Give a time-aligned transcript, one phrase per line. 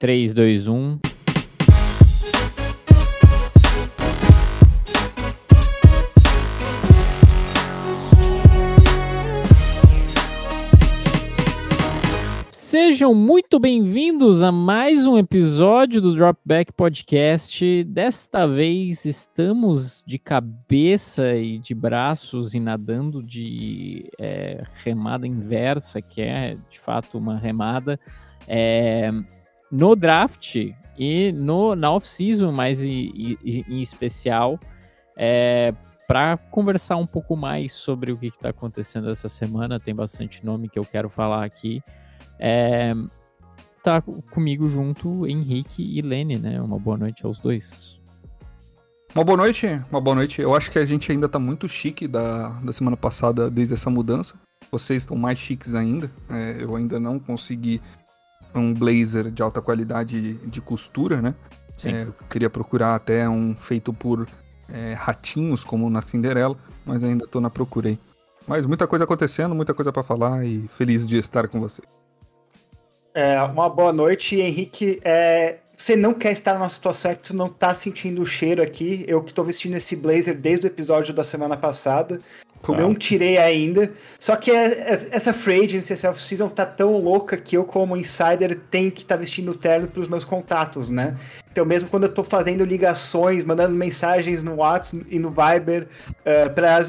[0.00, 0.98] 3, 2, 1.
[12.50, 17.84] Sejam muito bem-vindos a mais um episódio do Dropback Podcast.
[17.84, 26.22] Desta vez estamos de cabeça e de braços e nadando de é, remada inversa, que
[26.22, 28.00] é de fato uma remada,
[28.48, 29.10] é,
[29.70, 30.56] no draft
[30.98, 34.58] e no, na off-season, mais em, em especial,
[35.16, 35.72] é,
[36.06, 39.78] para conversar um pouco mais sobre o que está acontecendo essa semana.
[39.78, 41.80] Tem bastante nome que eu quero falar aqui.
[42.38, 42.90] É,
[43.82, 46.60] tá comigo junto Henrique e Lene, né?
[46.60, 47.98] Uma boa noite aos dois.
[49.14, 50.40] Uma boa noite, uma boa noite.
[50.40, 53.90] Eu acho que a gente ainda tá muito chique da, da semana passada, desde essa
[53.90, 54.34] mudança.
[54.70, 56.10] Vocês estão mais chiques ainda.
[56.28, 57.80] É, eu ainda não consegui
[58.54, 61.34] um blazer de alta qualidade de costura, né?
[61.84, 64.28] É, eu queria procurar até um feito por
[64.72, 67.98] é, ratinhos, como na Cinderela, mas ainda tô na procura aí.
[68.46, 71.88] Mas muita coisa acontecendo, muita coisa para falar e feliz de estar com vocês.
[73.14, 75.00] É, uma boa noite, Henrique.
[75.04, 79.04] É, você não quer estar numa situação que tu não tá sentindo o cheiro aqui.
[79.08, 82.20] Eu que tô vestindo esse blazer desde o episódio da semana passada.
[82.62, 82.82] Claro.
[82.82, 83.90] Não tirei ainda.
[84.18, 87.96] Só que é, é, essa free agency, essa off-season tá tão louca que eu, como
[87.96, 91.14] insider, tenho que estar tá vestindo o terno pros meus contatos, né?
[91.50, 95.88] Então, mesmo quando eu tô fazendo ligações, mandando mensagens no WhatsApp e no Viber
[96.20, 96.84] uh, para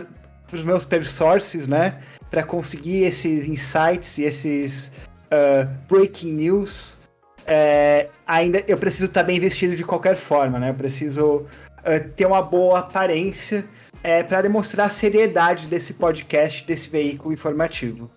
[0.53, 2.00] os meus per sources, né?
[2.30, 4.91] Para conseguir esses insights e esses
[5.28, 6.97] uh, breaking news,
[7.45, 10.69] é, ainda eu preciso estar bem vestido de qualquer forma, né?
[10.69, 13.66] Eu preciso uh, ter uma boa aparência
[14.03, 18.09] é, para demonstrar a seriedade desse podcast, desse veículo informativo.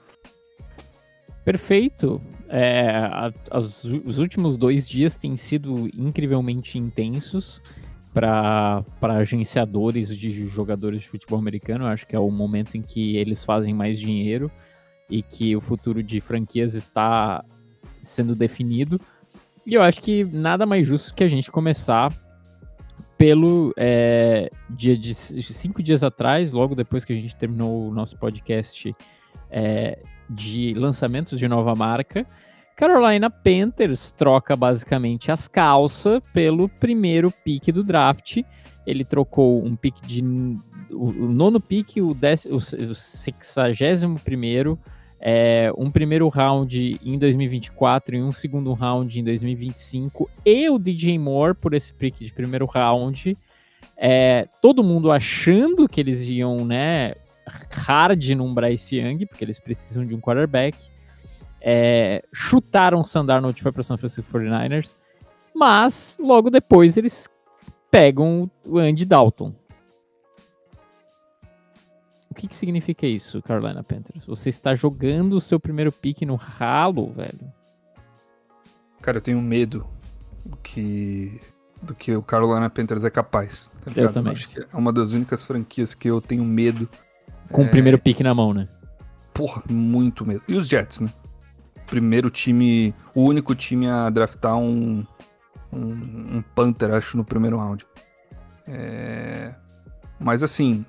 [1.44, 2.20] Perfeito.
[2.48, 2.98] É,
[3.50, 7.60] as, os últimos dois dias têm sido incrivelmente intensos
[8.14, 11.84] para agenciadores de jogadores de futebol americano.
[11.84, 14.50] Eu acho que é o momento em que eles fazem mais dinheiro
[15.10, 17.44] e que o futuro de franquias está
[18.02, 19.00] sendo definido.
[19.66, 22.12] E eu acho que nada mais justo que a gente começar
[23.16, 28.18] pelo é, dia de cinco dias atrás, logo depois que a gente terminou o nosso
[28.18, 28.94] podcast
[29.50, 29.98] é,
[30.28, 32.26] de lançamentos de nova marca,
[32.76, 38.42] Carolina Panthers troca basicamente as calças pelo primeiro pick do draft.
[38.86, 40.22] Ele trocou um pick de.
[40.90, 44.78] O, o nono pick, o, dec, o, o sexagésimo primeiro,
[45.26, 51.18] é, um primeiro round em 2024 e um segundo round em 2025 e o DJ
[51.18, 53.34] Moore por esse pick de primeiro round.
[53.96, 57.14] É, todo mundo achando que eles iam, né,
[57.70, 60.76] hard num Bryce Young, porque eles precisam de um quarterback.
[61.58, 64.94] É, chutaram o Sandarnold foi para São Francisco 49ers,
[65.54, 67.30] mas logo depois eles
[67.90, 69.54] pegam o Andy Dalton.
[72.34, 74.24] O que, que significa isso, Carolina Panthers?
[74.24, 77.52] Você está jogando o seu primeiro pique no ralo, velho?
[79.00, 79.86] Cara, eu tenho medo
[80.44, 81.40] do que,
[81.80, 83.70] do que o Carolina Panthers é capaz.
[83.84, 84.32] Tá eu também.
[84.32, 86.88] acho que é uma das únicas franquias que eu tenho medo.
[87.52, 87.66] Com é...
[87.66, 88.66] o primeiro pique na mão, né?
[89.32, 90.42] Porra, muito medo.
[90.48, 91.12] E os Jets, né?
[91.86, 95.06] Primeiro time, o único time a draftar um,
[95.72, 97.86] um, um Panther, acho, no primeiro round.
[98.66, 99.54] É...
[100.18, 100.84] Mas assim,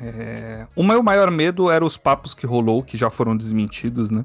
[0.00, 0.66] é...
[0.76, 4.24] O meu maior medo era os papos que rolou, que já foram desmentidos, né?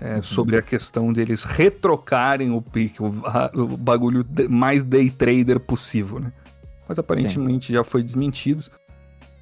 [0.00, 0.22] É, uhum.
[0.22, 3.06] Sobre a questão deles retrocarem o pick, o,
[3.54, 6.32] o bagulho mais day trader possível, né?
[6.88, 7.72] Mas aparentemente Sim.
[7.74, 8.64] já foi desmentido.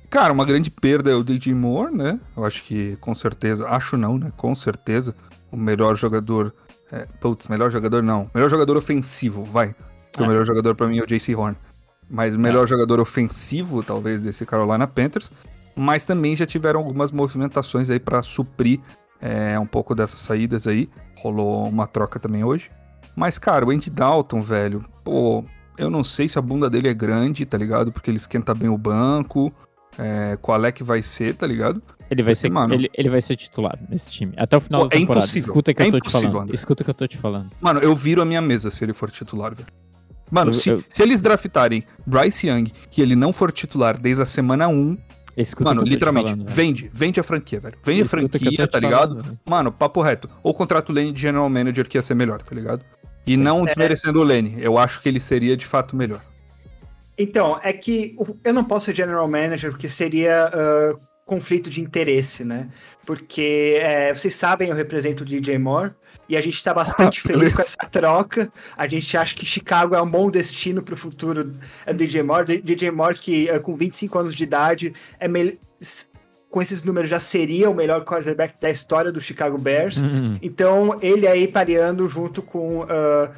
[0.09, 2.21] Cara, uma grande perda é o DJ Moore, né?
[2.37, 4.33] Eu acho que com certeza, acho não, né?
[4.37, 5.15] Com certeza,
[5.51, 6.55] o melhor jogador.
[6.93, 8.31] É, putz, melhor jogador não.
[8.33, 9.75] Melhor jogador ofensivo, vai.
[10.13, 10.27] Porque é.
[10.27, 11.57] o melhor jogador para mim é o JC Horn
[12.09, 12.69] mas melhor é.
[12.69, 15.31] jogador ofensivo, talvez, desse Carolina Panthers.
[15.77, 18.81] Mas também já tiveram algumas movimentações aí para suprir
[19.21, 20.89] é, um pouco dessas saídas aí.
[21.17, 22.71] Rolou uma troca também hoje.
[23.17, 25.43] Mas, cara, o Andy Dalton, velho, pô,
[25.79, 27.93] eu não sei se a bunda dele é grande, tá ligado?
[27.93, 29.53] Porque ele esquenta bem o banco.
[29.99, 31.83] É, qual é que vai ser, tá ligado?
[32.11, 34.35] Ele vai, ser, mano, ele, ele vai ser titular nesse time.
[34.37, 35.21] Até o final pô, da é temporada.
[35.21, 35.49] É impossível.
[35.49, 36.39] Escuta que é eu tô te falando.
[36.39, 36.55] André.
[36.55, 37.51] Escuta que eu tô te falando.
[37.61, 39.69] Mano, eu viro a minha mesa se ele for titular, velho.
[40.35, 40.85] Mano, eu, se, eu...
[40.89, 44.99] se eles draftarem Bryce Young, que ele não for titular desde a semana 1,
[45.37, 47.79] Escuta mano, literalmente, falando, vende, vende a franquia, velho.
[47.85, 49.23] Vende Escuta a franquia, tá ligado?
[49.23, 50.29] Falando, mano, papo reto.
[50.43, 52.85] Ou contrato o Lane de General Manager, que ia ser melhor, tá ligado?
[53.25, 53.43] E Sim.
[53.43, 53.67] não é.
[53.67, 54.57] desmerecendo o Lane.
[54.59, 56.21] Eu acho que ele seria de fato melhor.
[57.17, 62.45] Então, é que eu não posso ser General Manager, porque seria uh, conflito de interesse,
[62.45, 62.69] né?
[63.07, 65.93] Porque é, vocês sabem, eu represento o DJ Moore
[66.29, 68.53] e a gente está bastante feliz com essa troca.
[68.77, 72.61] A gente acha que Chicago é um bom destino para o futuro do DJ Moore.
[72.61, 75.29] DJ Moore, que é, com 25 anos de idade, é
[76.51, 79.97] com esses números já seria o melhor quarterback da história do Chicago Bears.
[79.97, 80.39] Uhum.
[80.41, 83.29] Então, ele aí pareando junto com uh,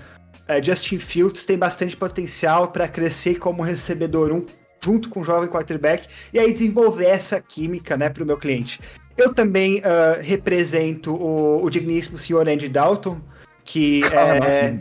[0.62, 4.44] Justin Fields tem bastante potencial para crescer como recebedor um
[4.84, 8.78] junto com o jovem quarterback e aí desenvolver essa química, né, para o meu cliente.
[9.16, 13.18] Eu também uh, represento o, o, digníssimo senhor Andy Dalton,
[13.64, 14.78] que é,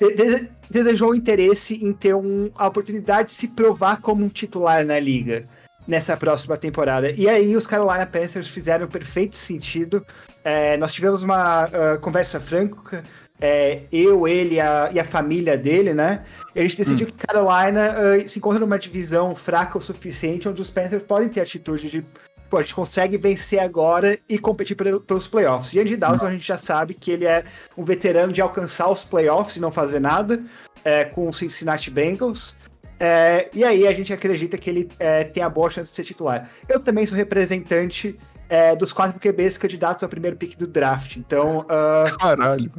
[0.00, 4.98] de, desejou interesse em ter um, a oportunidade de se provar como um titular na
[4.98, 5.44] liga
[5.86, 7.10] nessa próxima temporada.
[7.10, 10.04] E aí os Carolina Panthers fizeram perfeito sentido.
[10.44, 13.02] É, nós tivemos uma uh, conversa franca,
[13.40, 16.24] é, eu, ele a, e a família dele, né?
[16.54, 17.10] E a gente decidiu hum.
[17.10, 21.40] que Carolina uh, se encontra numa divisão fraca o suficiente onde os Panthers podem ter
[21.40, 22.04] atitude de
[22.50, 25.72] pô, a gente consegue vencer agora e competir pelos playoffs.
[25.72, 27.44] E Andy Dalton, a gente já sabe que ele é
[27.76, 30.42] um veterano de alcançar os playoffs e não fazer nada
[30.84, 32.56] é, com o Cincinnati Bengals.
[32.98, 36.04] É, e aí a gente acredita que ele é, tem a boa chance de ser
[36.04, 36.50] titular.
[36.68, 38.18] Eu também sou representante
[38.48, 41.16] é, dos quatro QBs candidatos ao primeiro pick do draft.
[41.16, 41.60] Então.
[41.60, 42.72] Uh, Caralho.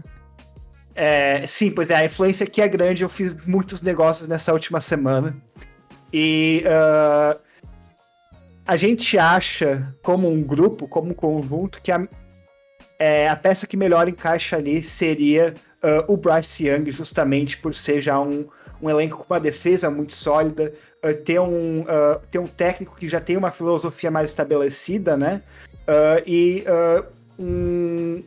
[0.93, 3.03] É, sim, pois é, a influência aqui é grande.
[3.03, 5.35] Eu fiz muitos negócios nessa última semana.
[6.13, 7.39] E uh,
[8.65, 12.07] a gente acha, como um grupo, como um conjunto, que a,
[12.99, 15.53] é, a peça que melhor encaixa ali seria
[15.83, 18.47] uh, o Bryce Young, justamente por ser já um,
[18.81, 20.73] um elenco com uma defesa muito sólida,
[21.03, 25.41] uh, ter, um, uh, ter um técnico que já tem uma filosofia mais estabelecida, né?
[26.25, 26.63] e
[27.37, 28.23] um,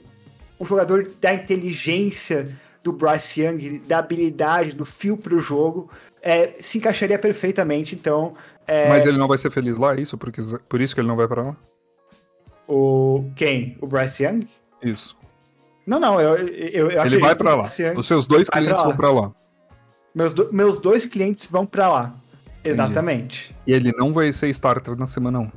[0.61, 2.49] um jogador da inteligência
[2.83, 5.91] do Bryce Young, da habilidade, do fio para o jogo,
[6.21, 7.95] é, se encaixaria perfeitamente.
[7.95, 8.35] Então,
[8.67, 8.89] é...
[8.89, 10.17] Mas ele não vai ser feliz lá, é isso?
[10.17, 11.57] Porque, por isso que ele não vai para lá?
[12.67, 13.77] O quem?
[13.81, 14.49] O Bryce Young?
[14.83, 15.17] Isso.
[15.87, 17.65] Não, não, eu, eu, eu Ele vai para lá.
[17.97, 19.33] Os seus dois clientes vão para lá.
[20.15, 22.15] Meus, do, meus dois clientes vão para lá.
[22.63, 23.51] Exatamente.
[23.51, 23.61] Entendi.
[23.67, 25.51] E ele não vai ser starter na semana 1.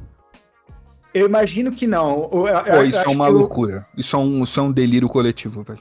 [1.14, 2.24] Eu imagino que não.
[2.24, 3.88] Eu, Pô, isso é uma loucura.
[3.96, 5.80] Isso, é um, isso é um delírio coletivo, velho.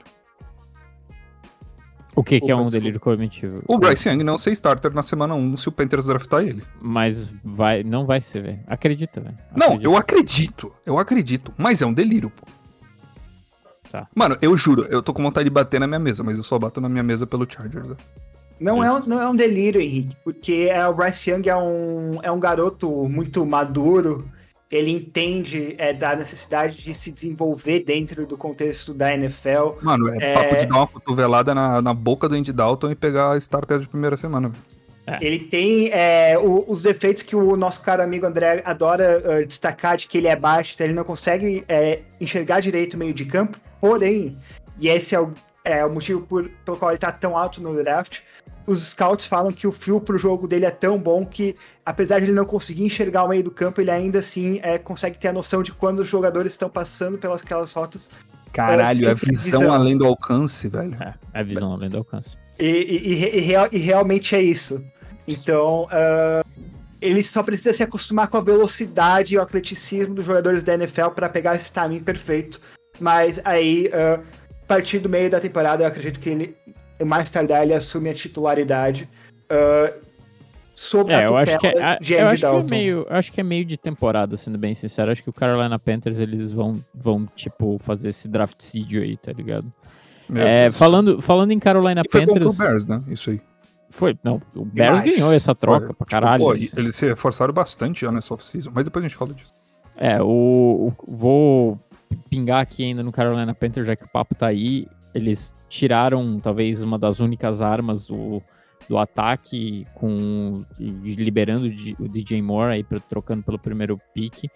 [2.17, 3.61] O que, que é um delírio coletivo?
[3.67, 6.63] O Bryce Young não ser starter na semana 1 se o Panthers draftar ele.
[6.81, 8.59] Mas vai, não vai ser, velho.
[8.65, 9.35] Acredita, velho.
[9.55, 10.73] Não, eu acredito.
[10.83, 11.53] Eu acredito.
[11.55, 12.47] Mas é um delírio, pô.
[13.91, 14.07] Tá.
[14.15, 16.57] Mano, eu juro, eu tô com vontade de bater na minha mesa, mas eu só
[16.57, 17.89] bato na minha mesa pelo Chargers.
[17.89, 17.95] Né?
[18.59, 22.19] Não é, um, não é um delírio, Henrique, porque é, o Bryce Young é um,
[22.23, 24.27] é um garoto muito maduro,
[24.71, 29.77] ele entende é, da necessidade de se desenvolver dentro do contexto da NFL.
[29.81, 30.33] Mano, é, é...
[30.33, 33.79] papo de dar uma cotovelada na, na boca do Andy Dalton e pegar a starter
[33.79, 34.51] de primeira semana.
[35.07, 35.19] É.
[35.21, 39.95] Ele tem é, o, os defeitos que o nosso caro amigo André adora uh, destacar,
[39.95, 43.23] de que ele é baixo, então ele não consegue é, enxergar direito o meio de
[43.23, 44.37] campo, porém,
[44.77, 45.31] e esse é o,
[45.63, 48.19] é o motivo por, pelo qual ele está tão alto no draft,
[48.67, 51.55] os scouts falam que o fio pro jogo dele é tão bom que,
[51.85, 55.17] apesar de ele não conseguir enxergar o meio do campo, ele ainda assim é, consegue
[55.17, 58.11] ter a noção de quando os jogadores estão passando pelas aquelas rotas.
[58.51, 60.95] Caralho, é, é visão, visão, além do alcance, velho.
[61.01, 62.35] É, é visão além do alcance.
[62.59, 64.83] E, e, e, real, e realmente é isso.
[65.25, 66.67] Então, uh,
[67.01, 71.09] ele só precisa se acostumar com a velocidade e o atleticismo dos jogadores da NFL
[71.15, 72.59] para pegar esse timing perfeito.
[72.99, 74.21] Mas aí, uh,
[74.63, 76.56] a partir do meio da temporada, eu acredito que ele
[77.05, 79.09] mais tardar ele assume a titularidade
[79.51, 80.07] uh,
[80.77, 83.41] sob é, a eu acho que é, de eu acho que é meio, acho que
[83.41, 85.11] é meio de temporada, sendo bem sincero.
[85.11, 89.33] Acho que o Carolina Panthers eles vão, vão tipo, fazer esse draft seed aí, tá
[89.33, 89.71] ligado?
[90.35, 92.55] É, falando, falando em Carolina e Panthers.
[92.55, 93.01] Foi o Bears, né?
[93.07, 93.41] Isso aí.
[93.89, 95.15] Foi, não, o Bears Demais.
[95.15, 96.43] ganhou essa troca foi, pra tipo, caralho.
[96.43, 99.53] Pô, eles se forçaram bastante já nessa off-season, mas depois a gente fala disso.
[99.95, 101.79] É, o, o, vou
[102.29, 104.87] pingar aqui ainda no Carolina Panthers, já que o papo tá aí.
[105.15, 108.41] Eles tiraram talvez uma das únicas armas do,
[108.89, 111.67] do ataque, com liberando
[111.99, 114.49] o DJ Moore aí trocando pelo primeiro pick.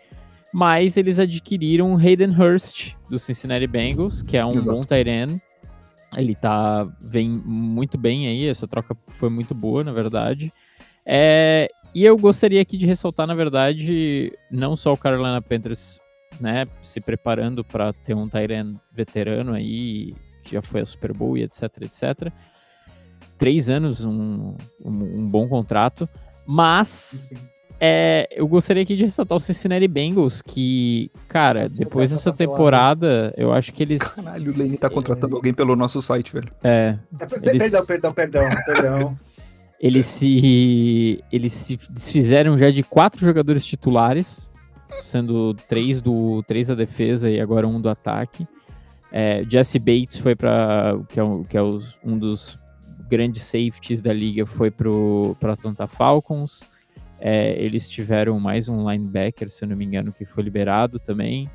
[0.53, 4.77] Mas eles adquiriram Hayden Hurst do Cincinnati Bengals, que é um Exato.
[4.77, 5.41] bom tight.
[6.17, 10.51] Ele tá vem muito bem aí, essa troca foi muito boa, na verdade.
[11.05, 15.99] É, e eu gostaria aqui de ressaltar, na verdade, não só o Carolina Panthers,
[16.39, 20.13] né, se preparando para ter um Tyrant veterano aí,
[20.51, 22.31] que já foi a Super Bowl e etc, etc.
[23.37, 26.07] Três anos, um, um, um bom contrato.
[26.45, 27.29] Mas
[27.79, 33.53] é, eu gostaria aqui de ressaltar o Cincinnati Bengals, que, cara, depois dessa temporada, eu
[33.53, 34.01] acho que eles.
[34.01, 36.49] Caralho, o Lane tá contratando alguém pelo nosso site, velho.
[36.63, 36.97] É.
[37.19, 37.63] é eles...
[37.63, 39.19] Perdão, perdão, perdão, perdão.
[39.79, 41.23] eles se.
[41.31, 44.49] Eles se desfizeram já de quatro jogadores titulares
[44.99, 48.47] sendo três, do, três da defesa e agora um do ataque.
[49.11, 52.57] É, Jesse Bates foi para que é, que é um dos
[53.09, 56.63] grandes safeties da liga, foi para Atlanta Falcons.
[57.19, 61.45] É, eles tiveram mais um linebacker, se eu não me engano, que foi liberado também.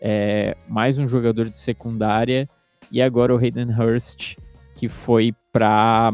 [0.00, 2.48] É, mais um jogador de secundária.
[2.90, 4.36] E agora o Hayden Hurst,
[4.74, 6.10] que foi para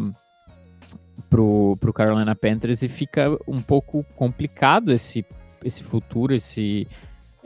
[1.30, 5.24] pro, pro Carolina Panthers e fica um pouco complicado esse,
[5.64, 6.86] esse futuro, esse,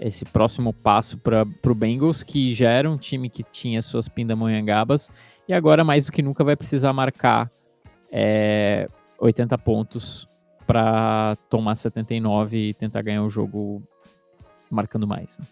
[0.05, 5.11] esse próximo passo para o Bengals, que já era um time que tinha suas pindamonhangabas
[5.49, 7.51] e agora mais do que nunca vai precisar marcar
[8.13, 8.87] é,
[9.19, 10.29] 80 pontos
[10.67, 13.83] para tomar 79 e tentar ganhar o jogo
[14.71, 15.39] marcando mais.
[15.39, 15.47] Né?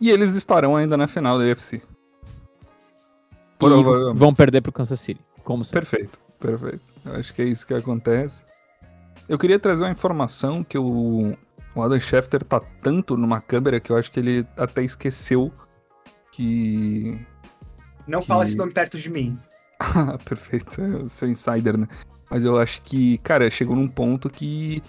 [0.00, 1.80] E eles estarão ainda na final da UFC.
[4.16, 5.86] Vão perder para o Kansas City, como sempre.
[5.86, 6.82] Perfeito, perfeito.
[7.04, 8.42] Eu acho que é isso que acontece.
[9.28, 11.36] Eu queria trazer uma informação que o,
[11.74, 15.52] o Adam Schefter tá tanto numa câmera que eu acho que ele até esqueceu
[16.32, 17.18] que.
[18.06, 18.26] Não que...
[18.26, 19.38] fala esse nome perto de mim.
[20.24, 21.88] Perfeito, é o seu insider, né?
[22.30, 24.82] Mas eu acho que, cara, chegou num ponto que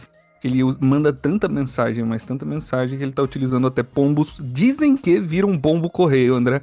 [0.44, 4.36] ele manda tanta mensagem, mas tanta mensagem que ele tá utilizando até pombos.
[4.39, 6.62] Dizem que vira um pombo correio, André.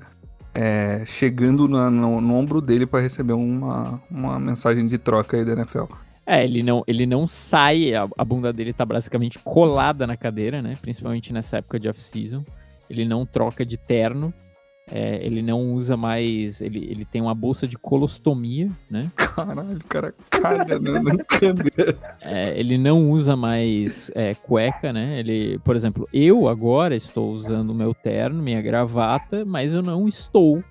[0.54, 5.44] É, chegando no, no, no, ombro dele para receber uma, uma mensagem de troca aí
[5.44, 5.84] da NFL.
[6.24, 10.62] É, ele não, ele não sai, a, a bunda dele tá basicamente colada na cadeira,
[10.62, 10.76] né?
[10.80, 12.44] Principalmente nessa época de off-season.
[12.88, 14.32] Ele não troca de terno.
[14.90, 16.60] É, ele não usa mais.
[16.60, 19.10] Ele, ele tem uma bolsa de colostomia, né?
[19.16, 21.98] Caralho, o cara caga na câmera.
[22.20, 25.18] É, ele não usa mais é, cueca, né?
[25.18, 30.06] Ele, por exemplo, eu agora estou usando o meu terno, minha gravata, mas eu não
[30.06, 30.62] estou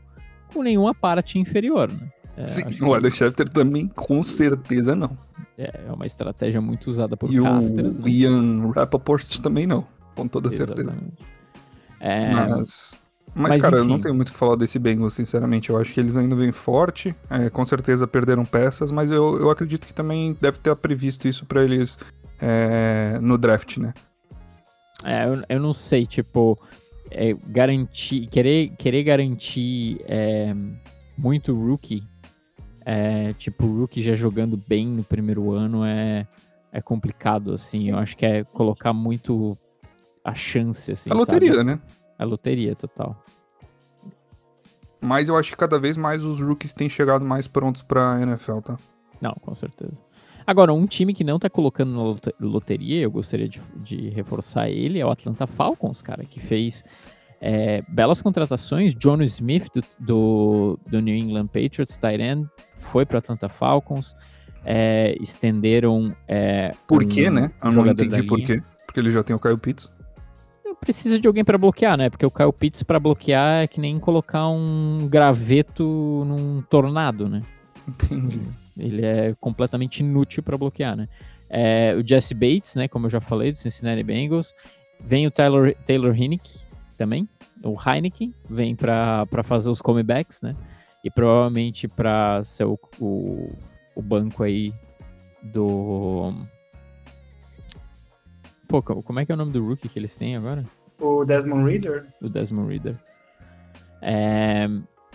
[0.53, 2.07] com nenhuma parte inferior, né?
[2.37, 5.17] É, Sim, o Schefter também, com certeza não.
[5.57, 7.97] É, é uma estratégia muito usada por e casters.
[7.97, 8.09] O né?
[8.09, 9.85] Ian Rappaport também não,
[10.15, 10.93] com toda Exatamente.
[10.93, 11.13] certeza.
[11.99, 12.33] É...
[12.33, 12.97] Mas,
[13.35, 13.85] mas, mas cara, enfim.
[13.85, 15.69] eu não tenho muito o que falar desse Bengals, sinceramente.
[15.69, 17.15] Eu acho que eles ainda vêm forte.
[17.29, 21.45] É, com certeza perderam peças, mas eu, eu acredito que também deve ter previsto isso
[21.45, 21.99] para eles
[22.39, 23.93] é, no draft, né?
[25.03, 26.57] É, eu, eu não sei, tipo,
[27.09, 30.53] é, garantir, querer, querer garantir é,
[31.17, 32.03] muito rookie
[32.85, 36.27] é, tipo, o Rookie já jogando bem no primeiro ano é,
[36.71, 37.89] é complicado, assim.
[37.89, 39.57] Eu acho que é colocar muito
[40.23, 41.11] a chance, assim.
[41.11, 41.63] A loteria, sabe?
[41.63, 41.79] né?
[42.17, 43.23] A loteria, total.
[44.99, 48.59] Mas eu acho que cada vez mais os rookies têm chegado mais prontos pra NFL,
[48.59, 48.77] tá?
[49.19, 49.99] Não, com certeza.
[50.45, 54.99] Agora, um time que não tá colocando na loteria, eu gostaria de, de reforçar ele,
[54.99, 56.83] é o Atlanta Falcons, cara, que fez
[57.39, 58.95] é, belas contratações.
[58.95, 62.47] John Smith, do, do, do New England Patriots, tight end,
[62.81, 64.15] foi para Atlanta Falcons.
[64.65, 66.15] É, estenderam.
[66.27, 67.51] É, por quê, um né?
[67.63, 68.61] Eu não entendi por quê.
[68.85, 69.89] Porque ele já tem o Kyle Pitts.
[70.79, 72.09] Precisa de alguém para bloquear, né?
[72.09, 75.83] Porque o Kyle Pitts para bloquear é que nem colocar um graveto
[76.25, 77.41] num tornado, né?
[77.87, 78.41] Entendi.
[78.77, 81.07] Ele é completamente inútil para bloquear, né?
[81.49, 82.87] É, o Jesse Bates, né?
[82.87, 84.53] Como eu já falei, do Cincinnati Bengals.
[85.05, 86.61] Vem o Taylor, Taylor Hinnick
[86.97, 87.27] também.
[87.63, 90.51] O Heineken vem para fazer os comebacks, né?
[91.03, 93.49] E provavelmente para ser o, o,
[93.95, 94.73] o, banco aí
[95.41, 96.33] do.
[98.67, 100.63] Pô, como é que é o nome do rookie que eles têm agora?
[100.99, 102.07] O Desmond Reader.
[102.21, 102.95] O Desmond Reader.
[104.01, 104.67] É...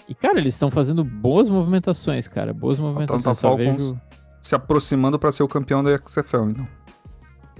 [0.08, 2.52] E, cara, eles estão fazendo boas movimentações, cara.
[2.52, 3.20] Boas movimentações.
[3.20, 4.00] Atlanta Falcons vejo...
[4.40, 6.68] se aproximando para ser o campeão da XFL, então.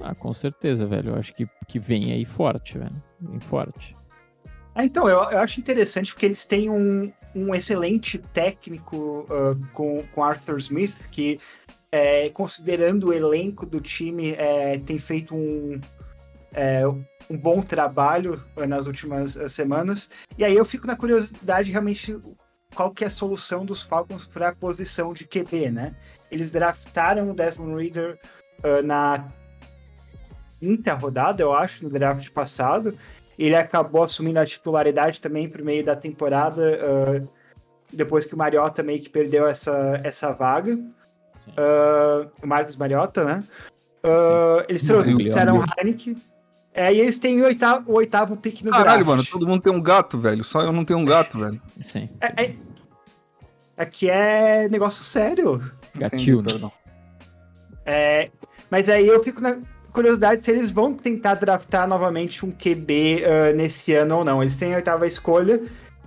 [0.03, 1.11] Ah, com certeza, velho.
[1.11, 3.03] Eu acho que, que vem aí forte, velho.
[3.21, 3.96] Vem forte.
[4.77, 10.03] Ah, então, eu, eu acho interessante porque eles têm um, um excelente técnico uh, com,
[10.09, 11.41] com Arthur Smith, que,
[11.91, 15.81] é, considerando o elenco do time, é, tem feito um,
[16.53, 20.11] é, um bom trabalho uh, nas últimas uh, semanas.
[20.37, 22.15] E aí eu fico na curiosidade realmente
[22.75, 25.97] qual que é a solução dos Falcons para a posição de QB, né?
[26.31, 28.19] Eles draftaram o Desmond Reader
[28.59, 29.25] uh, na
[30.61, 32.97] quinta rodada, eu acho, no draft passado.
[33.39, 36.79] Ele acabou assumindo a titularidade também por meio da temporada,
[37.23, 37.29] uh,
[37.93, 40.75] depois que o Mariota meio que perdeu essa, essa vaga.
[40.75, 43.45] Uh, o Marcos Mariota, né?
[44.03, 46.21] Uh, eles trouxeram o Heineken.
[46.73, 49.07] É, e eles têm o oitavo, o oitavo pick no Caralho, draft.
[49.07, 50.45] mano, todo mundo tem um gato, velho.
[50.45, 51.61] Só eu não tenho um gato, velho.
[51.81, 52.09] Sim.
[52.21, 52.57] É, é,
[53.77, 55.63] aqui é negócio sério.
[55.95, 56.71] Gatil, perdão.
[57.87, 58.31] É,
[58.71, 59.59] mas aí eu fico na,
[59.97, 64.43] curiosidade se eles vão tentar draftar novamente um QB uh, ah, nesse ano ou não.
[64.43, 65.63] Eles têm a oitava escolha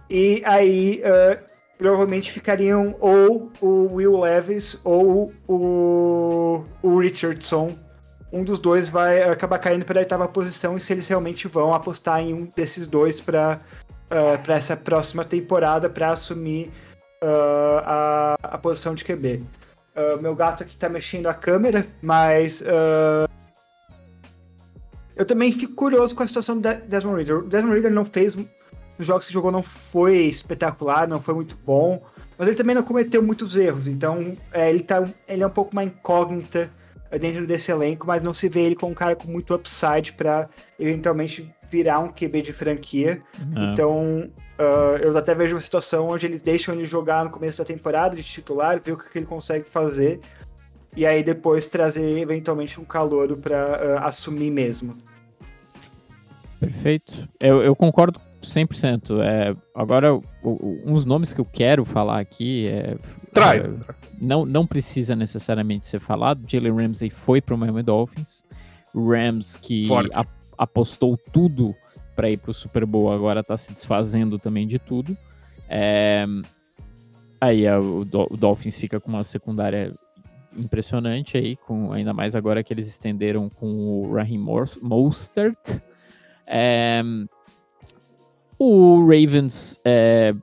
[0.10, 1.40] e aí uh,
[1.78, 7.76] provavelmente ficariam ou o Will Levis ou o, o Richardson
[8.32, 11.74] um dos dois vai acabar caindo para a oitava posição e se eles realmente vão
[11.74, 13.60] apostar em um desses dois para
[14.06, 16.68] uh, para essa próxima temporada para assumir
[17.24, 19.42] uh, a, a posição de QB.
[19.96, 22.64] Uh, meu gato aqui está mexendo a câmera, mas
[25.20, 27.40] eu também fico curioso com a situação do Desmond Reader.
[27.40, 28.38] O Desmond Reader não fez.
[28.98, 32.02] Os jogos que jogou não foi espetacular, não foi muito bom.
[32.38, 33.86] Mas ele também não cometeu muitos erros.
[33.86, 36.72] Então, é, ele, tá, ele é um pouco uma incógnita
[37.20, 40.48] dentro desse elenco, mas não se vê ele como um cara com muito upside para
[40.80, 43.22] eventualmente virar um QB de franquia.
[43.40, 43.74] Uhum.
[43.74, 47.66] Então, uh, eu até vejo uma situação onde eles deixam ele jogar no começo da
[47.66, 50.22] temporada de titular, ver o que ele consegue fazer,
[50.96, 54.98] e aí depois trazer eventualmente um calouro para uh, assumir mesmo.
[56.60, 57.28] Perfeito.
[57.40, 59.22] Eu, eu concordo 100%.
[59.22, 62.98] É, agora, o, o, uns nomes que eu quero falar aqui é.
[63.32, 63.66] Traz!
[63.66, 63.70] É,
[64.20, 66.46] não, não precisa necessariamente ser falado.
[66.48, 68.44] Jalen Ramsey foi para o Miami Dolphins.
[68.94, 70.26] Rams que a,
[70.58, 71.76] apostou tudo
[72.16, 75.16] para ir para o Super Bowl, agora está se desfazendo também de tudo.
[75.70, 76.26] É,
[77.40, 79.94] aí a, o, o Dolphins fica com uma secundária
[80.56, 84.40] impressionante aí, com ainda mais agora que eles estenderam com o Raheem
[84.82, 85.82] Mostert.
[86.46, 87.02] É,
[88.58, 90.34] o Ravens é,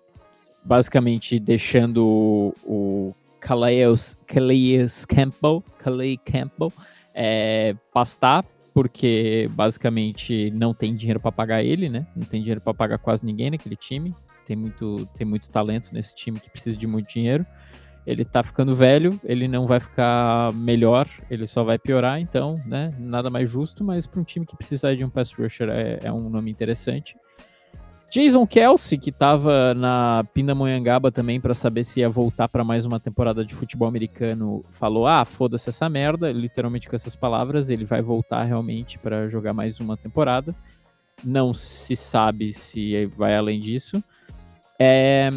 [0.64, 6.72] basicamente deixando o Calais, Calais Campbell, Calais Campbell
[7.14, 12.06] é, pastar, porque basicamente não tem dinheiro para pagar ele, né?
[12.14, 14.14] Não tem dinheiro para pagar quase ninguém naquele time.
[14.46, 17.44] Tem muito, tem muito talento nesse time que precisa de muito dinheiro
[18.06, 22.90] ele tá ficando velho, ele não vai ficar melhor, ele só vai piorar, então, né,
[22.98, 26.12] nada mais justo, mas para um time que precisa de um pass rusher é, é
[26.12, 27.16] um nome interessante.
[28.10, 33.00] Jason Kelsey, que estava na Pindamonhangaba também para saber se ia voltar para mais uma
[33.00, 38.00] temporada de futebol americano, falou: "Ah, foda-se essa merda", literalmente com essas palavras, ele vai
[38.00, 40.54] voltar realmente para jogar mais uma temporada.
[41.25, 44.02] Não se sabe se vai além disso.
[44.78, 45.30] É,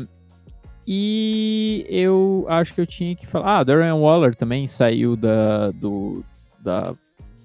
[0.92, 3.60] e eu acho que eu tinha que falar.
[3.60, 6.26] Ah, Darren Waller também saiu da, do,
[6.60, 6.96] da,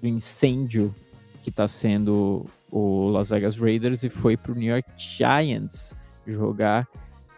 [0.01, 0.95] do incêndio
[1.43, 6.87] que está sendo o Las Vegas Raiders e foi para o New York Giants jogar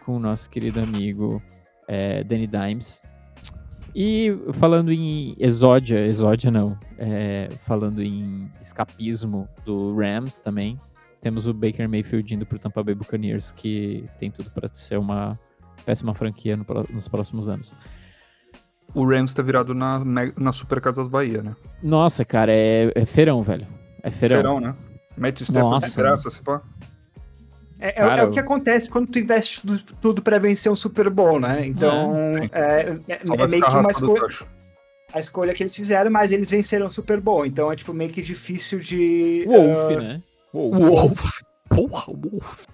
[0.06, 1.42] com o nosso querido amigo
[1.86, 3.02] é, Danny Dimes.
[3.94, 10.80] E falando em exódia, exódia não, é, falando em escapismo do Rams também,
[11.20, 14.98] temos o Baker Mayfield indo para o Tampa Bay Buccaneers, que tem tudo para ser
[14.98, 15.38] uma
[15.88, 17.74] péssima franquia no, nos próximos anos.
[18.94, 20.02] O Rams tá virado na,
[20.36, 21.56] na Super Casas Bahia, né?
[21.82, 23.66] Nossa, cara, é, é feirão, velho.
[24.02, 24.36] É feirão.
[24.36, 24.74] Feirão, né?
[25.16, 26.60] Mete o Stafford de graça, se pá.
[27.80, 30.74] É, é, Cara, é, o que acontece quando tu investe tudo, tudo para vencer um
[30.74, 31.66] Super Bowl, né?
[31.66, 34.28] Então, é, é, é meio que uma escolha.
[35.14, 37.46] A escolha que eles fizeram, mas eles venceram o Super Bowl.
[37.46, 39.44] Então é tipo meio que difícil de.
[39.46, 40.00] Wolf, uh...
[40.00, 40.22] né?
[40.52, 40.76] Wolf.
[40.76, 41.40] Wolf.
[41.68, 42.66] Porra, Wolf.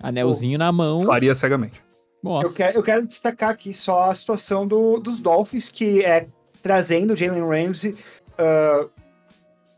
[0.00, 0.66] Anelzinho Wolf.
[0.66, 1.00] na mão.
[1.02, 1.85] Faria cegamente.
[2.44, 6.26] Eu quero, eu quero destacar aqui só a situação do, dos Dolphins, que é
[6.62, 7.96] trazendo o Jalen Ramsey
[8.38, 8.90] uh,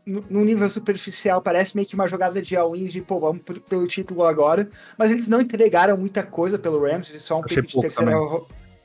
[0.05, 4.23] no, nível superficial, parece meio que uma jogada de all-in de, pô, vamos pelo título
[4.23, 8.41] agora, mas eles não entregaram muita coisa pelo Ramsey, só um pick de terceira também.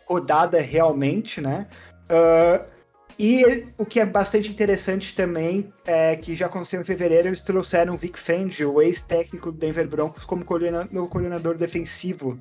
[0.06, 1.66] rodada realmente, né?
[2.10, 2.74] Uh,
[3.18, 7.94] e o que é bastante interessante também é que já aconteceu em fevereiro, eles trouxeram
[7.94, 12.36] o Vic Fangio, o ex-técnico do Denver Broncos, como coordenador defensivo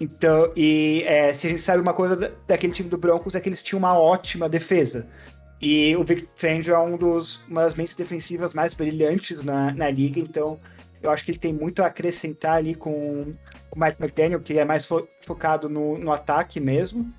[0.00, 3.48] então, e é, se a gente sabe uma coisa daquele time do Broncos é que
[3.48, 5.06] eles tinham uma ótima defesa.
[5.60, 9.88] E o Vic Fangio é um dos, uma das mentes defensivas mais brilhantes na, na
[9.90, 10.58] liga, então
[11.00, 13.32] eu acho que ele tem muito a acrescentar ali com,
[13.70, 17.12] com o Mike McDaniel, que é mais fo focado no, no ataque mesmo.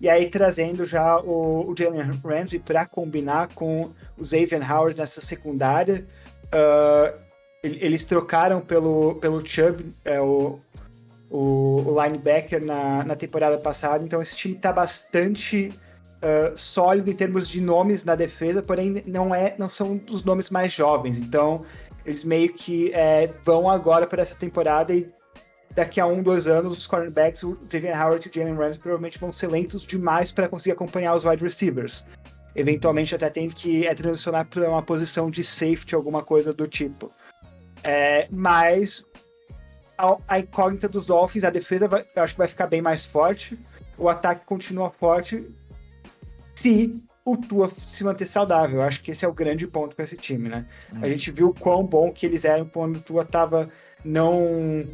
[0.00, 5.20] E aí trazendo já o, o Jalen Ramsey para combinar com o Xavier Howard nessa
[5.20, 6.04] secundária.
[6.46, 7.18] Uh,
[7.62, 10.58] eles trocaram pelo, pelo Chubb, é, o,
[11.32, 15.72] o, o linebacker na, na temporada passada, então esse time está bastante
[16.18, 20.50] uh, sólido em termos de nomes na defesa, porém não, é, não são os nomes
[20.50, 21.64] mais jovens, então
[22.04, 25.10] eles meio que é, vão agora para essa temporada e
[25.74, 29.18] daqui a um, dois anos, os cornerbacks, o David Howard e o Jalen Ramsey, provavelmente
[29.18, 32.04] vão ser lentos demais para conseguir acompanhar os wide receivers.
[32.54, 37.10] Eventualmente até tem que é, transicionar para uma posição de safety, alguma coisa do tipo.
[37.82, 39.02] É, mas
[39.96, 43.04] a, a incógnita dos Dolphins, a defesa vai, eu acho que vai ficar bem mais
[43.04, 43.58] forte,
[43.98, 45.48] o ataque continua forte
[46.54, 48.80] se o Tua se manter saudável.
[48.80, 50.66] Eu acho que esse é o grande ponto com esse time, né?
[50.92, 51.00] Hum.
[51.02, 53.70] A gente viu quão bom que eles eram quando o Tua tava
[54.04, 54.84] não,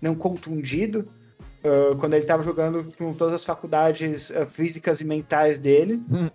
[0.00, 1.04] não contundido,
[1.64, 6.02] uh, quando ele tava jogando com todas as faculdades uh, físicas e mentais dele.
[6.10, 6.30] Hum.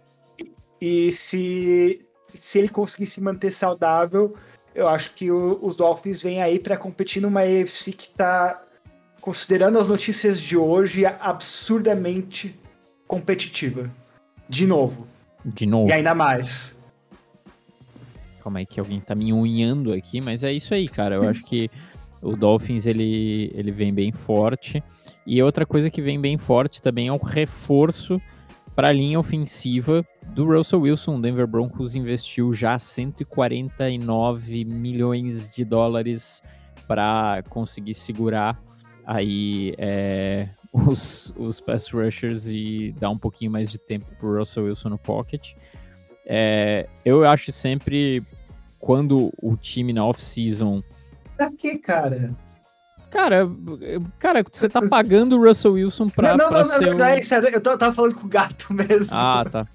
[0.81, 2.01] E, e, se
[2.33, 4.33] se ele conseguir se manter saudável,
[4.75, 8.61] eu acho que o, os Dolphins vêm aí para competir numa AFC que tá,
[9.21, 12.55] considerando as notícias de hoje, absurdamente
[13.07, 13.89] competitiva.
[14.49, 15.07] De novo.
[15.45, 15.89] De novo.
[15.89, 16.77] E ainda mais.
[18.41, 21.15] Calma aí que alguém tá me unhando aqui, mas é isso aí, cara.
[21.15, 21.69] Eu acho que
[22.21, 24.83] o Dolphins ele, ele vem bem forte.
[25.25, 28.21] E outra coisa que vem bem forte também é o reforço
[28.75, 31.17] para a linha ofensiva do Russell Wilson.
[31.17, 36.41] O Denver Broncos investiu já 149 milhões de dólares
[36.87, 38.61] para conseguir segurar
[39.05, 44.37] aí é, os, os pass rushers e dar um pouquinho mais de tempo para o
[44.37, 45.53] Russell Wilson no pocket.
[46.25, 48.23] É, eu acho sempre
[48.79, 50.81] quando o time na off-season.
[51.35, 52.35] Pra que, cara?
[53.13, 53.47] Cara,
[54.17, 57.05] cara, você tá pagando o Russell Wilson pra, não, não, pra não, ser não, não,
[57.05, 59.15] é sério, eu tava falando com o gato mesmo.
[59.15, 59.67] Ah, tá.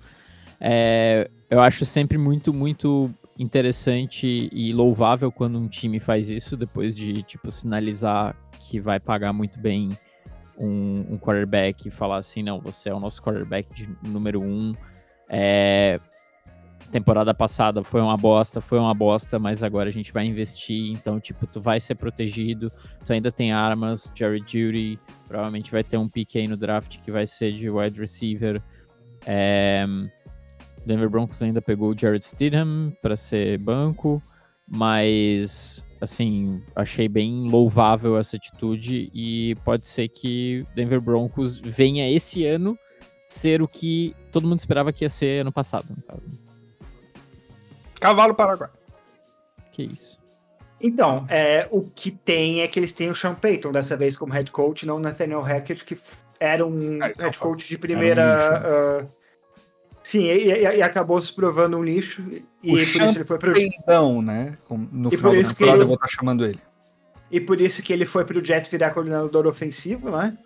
[0.60, 6.96] É, eu acho sempre muito, muito interessante e louvável quando um time faz isso, depois
[6.96, 9.96] de, tipo, sinalizar que vai pagar muito bem
[10.58, 14.72] um, um quarterback e falar assim, não, você é o nosso quarterback de número um.
[15.28, 16.00] É,
[16.90, 21.20] temporada passada foi uma bosta, foi uma bosta, mas agora a gente vai investir, então,
[21.20, 22.70] tipo, tu vai ser protegido,
[23.04, 27.10] tu ainda tem armas, Jerry Judy, provavelmente vai ter um pique aí no draft que
[27.10, 28.62] vai ser de wide receiver.
[29.26, 29.86] É,
[30.86, 34.22] Denver Broncos ainda pegou o Jared Stidham para ser banco,
[34.66, 42.46] mas assim, achei bem louvável essa atitude e pode ser que Denver Broncos venha esse
[42.46, 42.78] ano
[43.26, 46.30] ser o que todo mundo esperava que ia ser ano passado, no caso.
[47.98, 48.70] Cavalo Paraguai.
[49.72, 50.18] Que isso.
[50.80, 54.32] Então, é, o que tem é que eles têm o Sean Payton dessa vez como
[54.32, 55.98] head coach, não o Nathaniel Hackett, que
[56.38, 59.02] era um Ah, head coach de um primeira.
[59.04, 59.08] uh,
[60.04, 62.22] sim, e, e- e acabou se provando um nicho,
[62.62, 63.52] e O por isso ele foi pro.
[63.54, 64.56] Peidão, né?
[64.92, 66.60] No E final por da isso que temporada ele- eu vou estar chamando ele.
[67.30, 70.38] E por isso que ele foi pro Jets virar coordenador ofensivo, né?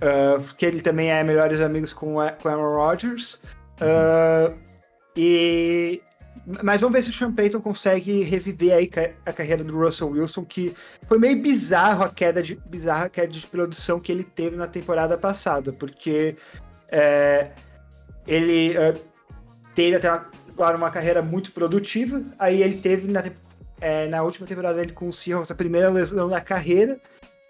[0.00, 3.34] Uh, porque ele também é melhores amigos com, a- com Aaron Rodgers.
[3.80, 4.56] Uh,
[5.16, 6.00] e
[6.62, 8.90] mas vamos ver se o Sean Payton consegue reviver aí
[9.24, 10.74] a carreira do Russell Wilson, que
[11.06, 14.66] foi meio bizarro a queda de bizarra a queda de produção que ele teve na
[14.66, 16.36] temporada passada, porque
[16.90, 17.50] é,
[18.26, 18.98] ele uh,
[19.74, 20.20] teve até
[20.56, 23.22] claro, uma carreira muito produtiva, aí ele teve na,
[23.80, 27.00] é, na última temporada dele com o Seahawks a primeira lesão da carreira,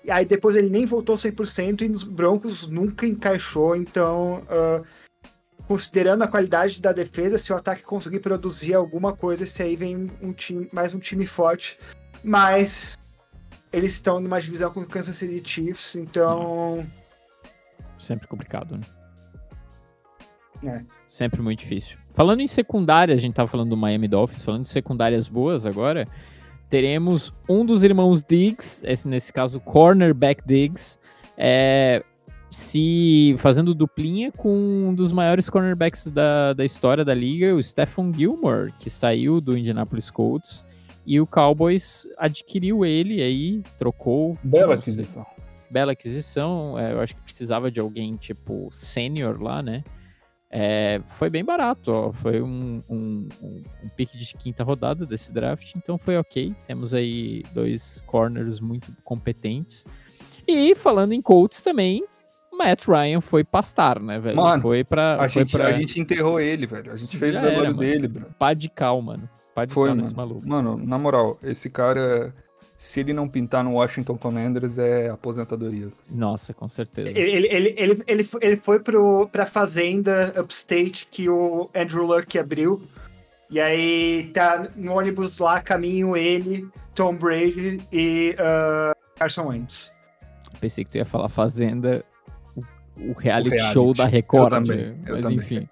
[0.04, 4.82] e aí depois ele nem voltou 100% e nos Broncos nunca encaixou, então ah,
[5.66, 10.10] considerando a qualidade da defesa, se o ataque conseguir produzir alguma coisa, esse aí vem
[10.20, 11.78] um time, mais um time forte.
[12.22, 12.96] Mas
[13.72, 16.86] eles estão numa divisão com o Kansas City Chiefs, então.
[17.98, 18.82] Sempre complicado, né?
[20.64, 20.84] É.
[21.08, 21.96] Sempre muito difícil.
[22.14, 26.04] Falando em secundária, a gente tava falando do Miami Dolphins, falando de secundárias boas agora,
[26.68, 30.98] teremos um dos irmãos Diggs, esse, nesse caso cornerback Diggs,
[31.36, 32.04] é,
[32.52, 38.12] se fazendo duplinha com um dos maiores cornerbacks da, da história da liga, o Stephon
[38.12, 40.62] Gilmore, que saiu do Indianapolis Colts,
[41.06, 44.36] e o Cowboys adquiriu ele aí, trocou.
[44.44, 45.26] Bela sei, aquisição.
[45.70, 46.78] bela aquisição.
[46.78, 49.82] é, eu acho que precisava de alguém tipo sênior lá, né?
[50.50, 52.12] É, foi bem barato, ó.
[52.12, 56.54] Foi um, um, um, um pique de quinta rodada desse draft, então foi ok.
[56.66, 59.86] Temos aí dois corners muito competentes.
[60.46, 62.04] E falando em Colts também,
[62.52, 64.36] Matt Ryan foi pastar, né, velho?
[64.36, 65.14] Mano, foi pra.
[65.14, 66.92] A foi gente, pra a gente enterrou ele, velho.
[66.92, 67.78] A gente fez Já o velório era, mano.
[67.80, 68.26] dele, bro.
[68.38, 69.28] pá de cal, mano.
[69.54, 70.02] Pá de Foi, cal mano.
[70.02, 70.46] nesse maluco.
[70.46, 72.34] Mano, na moral, esse cara,
[72.78, 75.88] se ele não pintar no Washington Commanders, é aposentadoria.
[76.10, 77.08] Nossa, com certeza.
[77.10, 82.38] Ele, ele, ele, ele, foi- ele foi pro, pra fazenda upstate que o Andrew Luck
[82.38, 82.82] abriu.
[83.50, 89.92] E aí tá no ônibus lá, caminho ele, Tom Brady e ah, Carson Wentz.
[90.58, 92.02] Pensei que tu ia falar Fazenda,
[93.00, 93.72] o, reality, O reality.
[93.74, 94.52] show da Record.
[94.52, 94.94] Eu também, né?
[95.06, 95.38] eu Mas também.
[95.38, 95.68] enfim.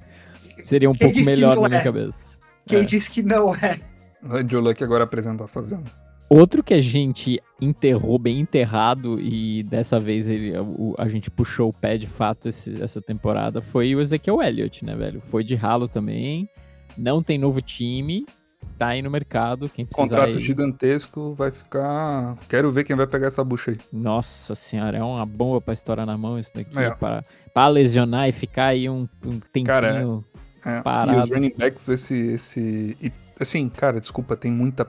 [0.63, 1.85] Seria um Quem pouco melhor na minha é?
[1.85, 2.37] cabeça.
[2.67, 2.85] Quem É.
[2.85, 3.79] disse que não é?
[4.23, 5.91] O Andrew Luck agora apresenta a Fazenda.
[6.29, 11.71] Outro que a gente enterrou bem enterrado e dessa vez ele, o- a gente puxou
[11.71, 15.21] o pé de fato esse- essa temporada foi o Ezequiel Elliott, né, velho?
[15.29, 16.49] Foi de ralo também,
[16.97, 18.25] não tem novo time,
[18.81, 22.37] tá aí no mercado, quem Contrato aí- gigantesco, vai ficar.
[22.49, 23.79] Quero ver quem vai pegar essa bucha aí.
[23.93, 26.91] Nossa senhora, é uma bomba pra estourar na mão isso daqui, É.
[26.95, 29.67] pra, pra lesionar e ficar aí um, um tempinho...
[29.67, 30.03] Cara,
[30.65, 31.13] É, Parado.
[31.19, 32.15] E os running backs, esse.
[32.15, 34.87] esse e, assim, cara, desculpa, tem muita.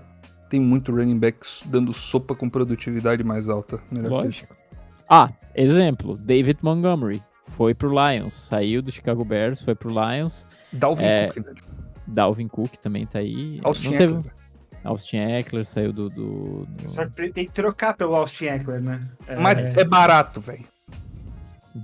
[0.49, 3.79] Tem muito running back dando sopa com produtividade mais alta.
[3.89, 4.25] Melhor que.
[4.27, 4.55] Lógico.
[5.09, 10.45] Ah, exemplo, David Montgomery foi pro Lions, saiu do Chicago Bears, foi pro Lions.
[10.73, 11.27] Dalvin É.
[11.27, 11.57] Cook, velho.
[12.07, 13.59] Dalvin Cook também tá aí.
[13.63, 14.33] Austin Não teve- Eckler.
[14.83, 16.07] Austin Eckler saiu do.
[16.07, 19.07] do- do- Só que tem que trocar pelo Austin Eckler, né?
[19.27, 20.65] É, Mas é barato, velho.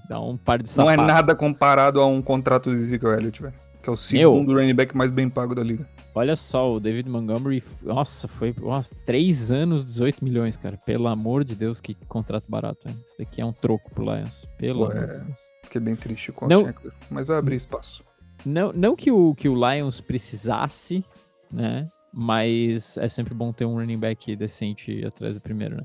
[0.09, 1.13] Dá um par de Não é sapatos.
[1.13, 3.53] nada comparado a um contrato do Ezekiel Elliott, velho.
[3.81, 5.87] Que é o segundo running back mais bem pago da liga.
[6.13, 10.77] Olha só, o David Montgomery, nossa, foi nossa, 3 anos, 18 milhões, cara.
[10.85, 12.99] Pelo amor de Deus, que contrato barato, hein?
[13.05, 14.45] Isso daqui é um troco pro Lions.
[14.57, 15.07] Pelo Pô, amor é.
[15.19, 15.39] de Deus.
[15.63, 16.53] Fiquei bem triste com o.
[16.53, 16.93] Austin Eckler.
[17.09, 18.03] Mas vai abrir espaço.
[18.47, 21.03] Não, não que, o, que o Lions precisasse,
[21.51, 21.87] né?
[22.13, 25.83] Mas é sempre bom ter um running back decente atrás do primeiro, né?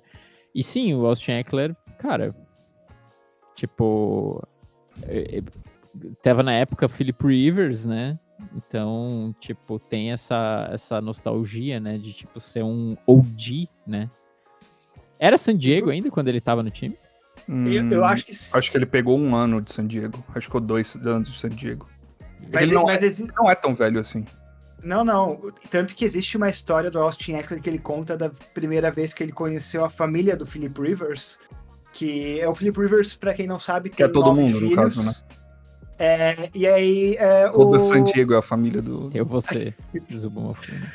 [0.55, 2.35] E sim, o Austin Eckler, cara,
[3.55, 4.43] tipo.
[5.03, 5.43] é, é,
[6.23, 8.19] Tava na época Philip Rivers, né?
[8.55, 11.99] Então, tipo, tem essa, essa nostalgia, né?
[11.99, 14.09] De, tipo, ser um OG, né?
[15.19, 16.97] Era San Diego ainda quando ele tava no time?
[17.49, 18.33] Eu, eu Hum, acho que.
[18.55, 20.23] Acho que ele pegou um ano de San Diego.
[20.29, 21.89] Acho que ficou dois anos de San Diego.
[22.51, 24.25] Mas, ele não, mas é, exi- não é tão velho assim.
[24.83, 25.53] Não, não.
[25.71, 29.23] Tanto que existe uma história do Austin Eckler que ele conta da primeira vez que
[29.23, 31.39] ele conheceu a família do Philip Rivers.
[31.93, 34.69] Que é o Philip Rivers, pra quem não sabe, tem é todo nove mundo, no
[34.71, 34.75] filhos.
[34.75, 35.13] caso, né?
[35.99, 37.81] É, e aí, é, Toda o...
[37.81, 39.11] San Diego é a família do.
[39.15, 39.73] Eu vou ser.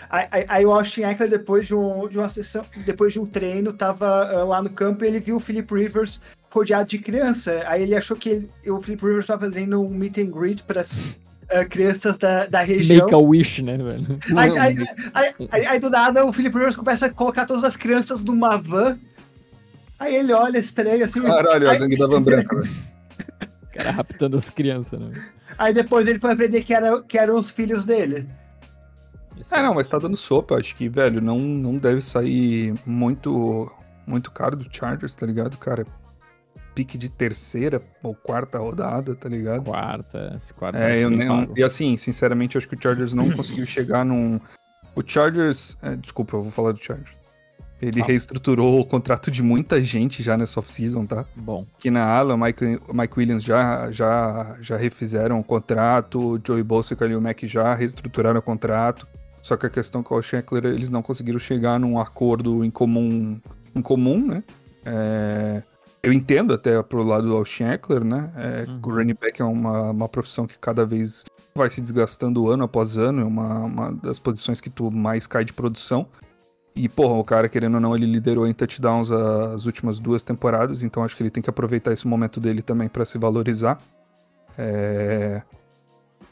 [0.10, 4.06] Aí, o Austin Eckler, depois de, um, de uma sessão, depois de um treino, tava
[4.06, 6.20] ah, lá no campo e ele viu o Philip Rivers
[6.52, 7.64] rodeado de criança.
[7.68, 10.84] Aí ele achou que ele- o Philip Rivers estava fazendo um meet and greet para
[11.50, 13.06] as crianças da, da região.
[13.06, 14.20] Make a wish, né, velho?
[14.36, 14.78] Aí, aí,
[15.14, 18.58] aí- aí- aí, do nada o Philip Rivers começa a colocar todas as crianças numa
[18.58, 18.98] van.
[20.00, 21.22] Aí ele olha estranho assim.
[21.22, 22.72] Caralho, a gangue da Van Branca, velho.
[23.64, 25.12] O cara raptando as crianças, né?
[25.58, 28.28] aí depois ele foi aprender que, era, que eram os filhos dele.
[29.52, 30.56] É, não, mas tá dando sopa.
[30.56, 33.72] Acho que, velho, não, não deve sair muito,
[34.06, 35.86] muito caro do Chargers, tá ligado, cara?
[36.78, 39.64] Pique de terceira ou quarta rodada, tá ligado?
[39.64, 40.78] Quarta, esse quarta.
[40.78, 41.54] É, eu pago.
[41.58, 44.40] E assim, sinceramente, eu acho que o Chargers não conseguiu chegar num.
[44.96, 45.76] O Chargers.
[45.82, 47.18] é, desculpa, eu vou falar do Chargers.
[47.82, 48.06] Ele Ah.
[48.06, 51.26] reestruturou o contrato de muita gente já nessa off-season, tá?
[51.36, 56.40] Bom, Aqui na ala, o Mike, Mike Williams já, já, já refizeram o contrato, o
[56.44, 59.08] Joey Bosa e o Khalil Mack já reestruturaram o contrato.
[59.44, 63.40] Só que a questão com o Scheckler, eles não conseguiram chegar num acordo em comum,
[63.76, 64.44] em comum né?
[64.84, 65.62] É,
[66.08, 68.32] eu entendo até pro lado do Scheckler, né?
[68.36, 68.80] É, Uhum.
[68.86, 72.98] O running back é uma, uma profissão que cada vez vai se desgastando ano após
[72.98, 76.08] ano, é uma, uma das posições que tu mais cai de produção.
[76.74, 80.84] E, porra, o cara, querendo ou não, ele liderou em touchdowns as últimas duas temporadas,
[80.84, 83.80] então acho que ele tem que aproveitar esse momento dele também pra se valorizar.
[84.58, 85.42] É...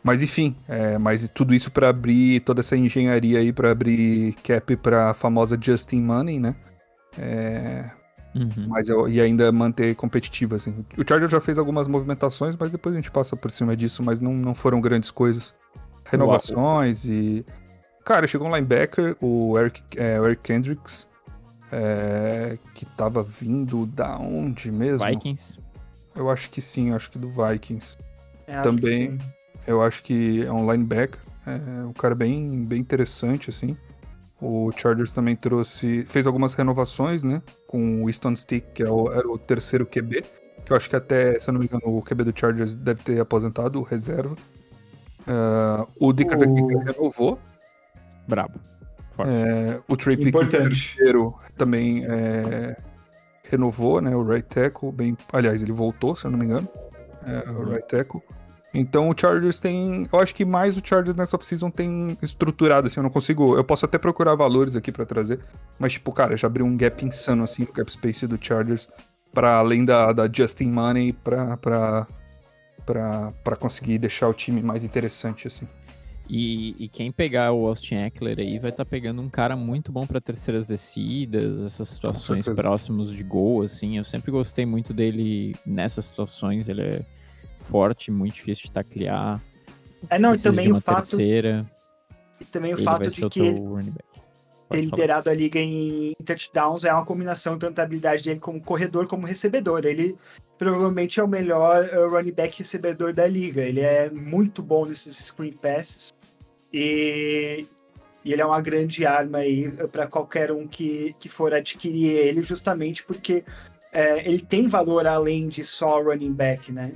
[0.04, 4.76] Mas enfim, é, mas tudo isso pra abrir toda essa engenharia aí pra abrir cap
[4.78, 6.56] pra famosa Justin Money, né?
[7.18, 7.90] É,
[8.36, 8.67] uhum.
[8.67, 10.86] mas eu, e ainda manter competitivo, assim.
[10.98, 14.19] O Charger já fez algumas movimentações, mas depois a gente passa por cima disso, mas
[14.19, 15.54] não, não foram grandes coisas.
[16.06, 17.45] Renovações e.
[18.04, 21.08] Cara, chegou um linebacker, o Eric, é, o Eric Kendricks,
[21.71, 25.06] é, que tava vindo da onde mesmo?
[25.08, 25.58] Vikings.
[26.15, 27.98] Eu acho que sim, eu acho que do Vikings.
[28.48, 29.12] É, acho Também.
[29.12, 29.19] sim.
[29.65, 33.76] Eu acho que é um linebacker, é um cara bem, bem interessante, assim.
[34.41, 37.41] O Chargers também trouxe, fez algumas renovações, né?
[37.67, 40.24] Com o Easton Stick, que é o- era o terceiro QB,
[40.65, 43.02] que eu acho que até, se eu não me engano, o QB do Chargers deve
[43.04, 44.36] ter aposentado, o reserva.
[45.28, 47.39] Ah, o Dicker O- renovou.
[48.28, 48.60] Brabo.
[49.19, 52.76] É, o Trey Pickens terceiro também é,
[53.45, 54.13] renovou, né?
[54.15, 56.67] O right tackle, bem, aliás, ele voltou, se eu não me engano,
[57.26, 57.69] é, o Uhum.
[57.69, 58.21] right tackle.
[58.76, 63.00] Então o Chargers tem, eu acho que mais o Chargers nessa off-season tem estruturado, assim,
[63.00, 65.40] eu não consigo, eu posso até procurar valores aqui pra trazer,
[65.80, 68.90] mas tipo, cara, já abriu um gap insano, assim, no cap space do Chargers,
[69.34, 72.06] para além da, da Justin Money, pra, pra,
[72.86, 75.66] pra, pra conseguir deixar o time mais interessante, assim.
[76.28, 80.08] E, e quem pegar o Austin Eckler aí vai estar pegando um cara muito bom
[80.08, 83.98] para terceiras descidas, essas situações próximos de gol, assim.
[83.98, 86.68] Eu sempre gostei muito dele nessas situações.
[86.68, 87.06] Ele é
[87.69, 89.41] forte, muito difícil de taclear.
[90.10, 91.65] É, não, e também o fato, terceira,
[92.39, 93.93] e também o fato de que ele
[94.69, 99.08] ter liderado a liga em touchdowns é uma combinação tanto da habilidade dele como corredor
[99.08, 99.86] como recebedor.
[99.86, 100.17] Ele
[100.58, 103.62] provavelmente é o melhor uh, running back recebedor da liga.
[103.62, 106.13] Ele é muito bom nesses screen passes
[106.73, 107.65] e,
[108.23, 112.43] e ele é uma grande arma aí para qualquer um que, que for adquirir ele,
[112.43, 113.43] justamente porque
[113.91, 116.91] é, ele tem valor além de só running back, né?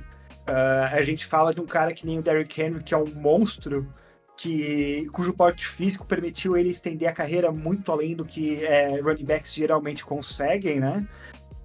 [0.49, 3.05] Uh, a gente fala de um cara que nem o Derrick Henry, que é um
[3.05, 3.88] monstro,
[4.35, 9.25] que, cujo porte físico permitiu ele estender a carreira muito além do que é, running
[9.25, 11.07] backs geralmente conseguem, né?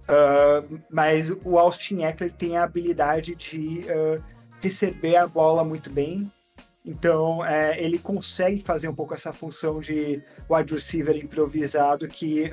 [0.02, 4.22] Uh, mas o Austin Eckler tem a habilidade de uh,
[4.60, 6.30] receber a bola muito bem
[6.84, 12.52] Então, é, ele consegue fazer um pouco essa função de wide receiver improvisado que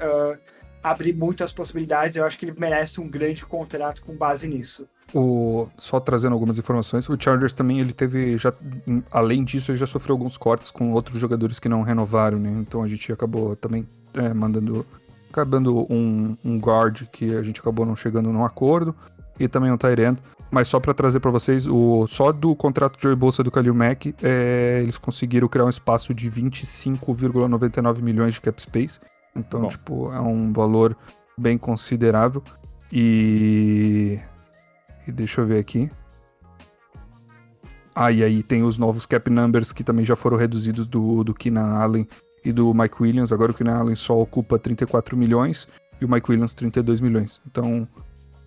[0.81, 2.15] abre muitas possibilidades.
[2.15, 4.87] Eu acho que ele merece um grande contrato com base nisso.
[5.13, 8.53] O, só trazendo algumas informações, o Chargers também ele teve já
[9.11, 12.49] além disso ele já sofreu alguns cortes com outros jogadores que não renovaram, né?
[12.61, 14.85] Então a gente acabou também é, mandando
[15.29, 18.95] acabando um, um guard que a gente acabou não chegando num acordo
[19.39, 20.19] e também um Tyrant.
[20.51, 23.73] Mas só para trazer para vocês, o só do contrato de Joey Bolsa do Khalil
[23.73, 28.99] Mack, é, eles conseguiram criar um espaço de 25,99 milhões de cap space.
[29.33, 29.67] Então, Bom.
[29.69, 30.95] tipo, é um valor
[31.37, 32.43] bem considerável.
[32.91, 34.19] E
[35.07, 35.89] e deixa eu ver aqui.
[37.93, 41.33] Ah, e aí tem os novos cap numbers que também já foram reduzidos do, do
[41.33, 42.07] Keenan Allen
[42.43, 43.31] e do Mike Williams.
[43.31, 45.67] Agora o Keenan Allen só ocupa 34 milhões
[45.99, 47.41] e o Mike Williams 32 milhões.
[47.45, 47.87] Então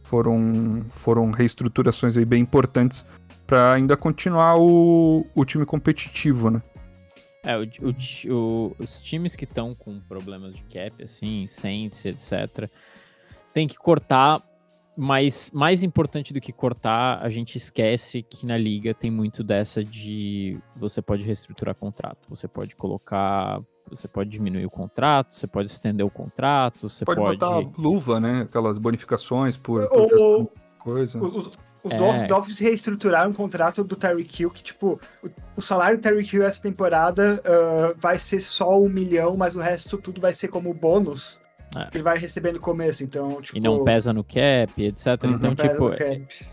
[0.02, 3.04] foram, foram reestruturações aí bem importantes
[3.46, 6.62] para ainda continuar o, o time competitivo, né?
[7.42, 12.70] É, o, o, os times que estão com problemas de cap, assim, Saints, etc.,
[13.52, 14.42] tem que cortar
[14.96, 19.85] mas mais importante do que cortar, a gente esquece que na liga tem muito dessa
[19.85, 25.70] de você pode reestruturar contrato, você pode colocar, você pode diminuir o contrato, você pode
[25.70, 27.38] estender o contrato, você pode, pode...
[27.38, 28.42] botar luva, né?
[28.42, 31.20] Aquelas bonificações por, por coisa.
[31.20, 32.26] Os, os é.
[32.26, 36.42] Dolphins reestruturaram o contrato do Terry Hill, que, tipo, o, o salário do Terry Hill
[36.42, 40.72] essa temporada uh, vai ser só um milhão, mas o resto tudo vai ser como
[40.72, 41.38] bônus.
[41.77, 41.90] É.
[41.90, 43.57] Que ele vai receber no começo, então, tipo...
[43.57, 45.07] E não pesa no cap, etc.
[45.24, 45.31] Uhum.
[45.33, 45.90] Então, tipo,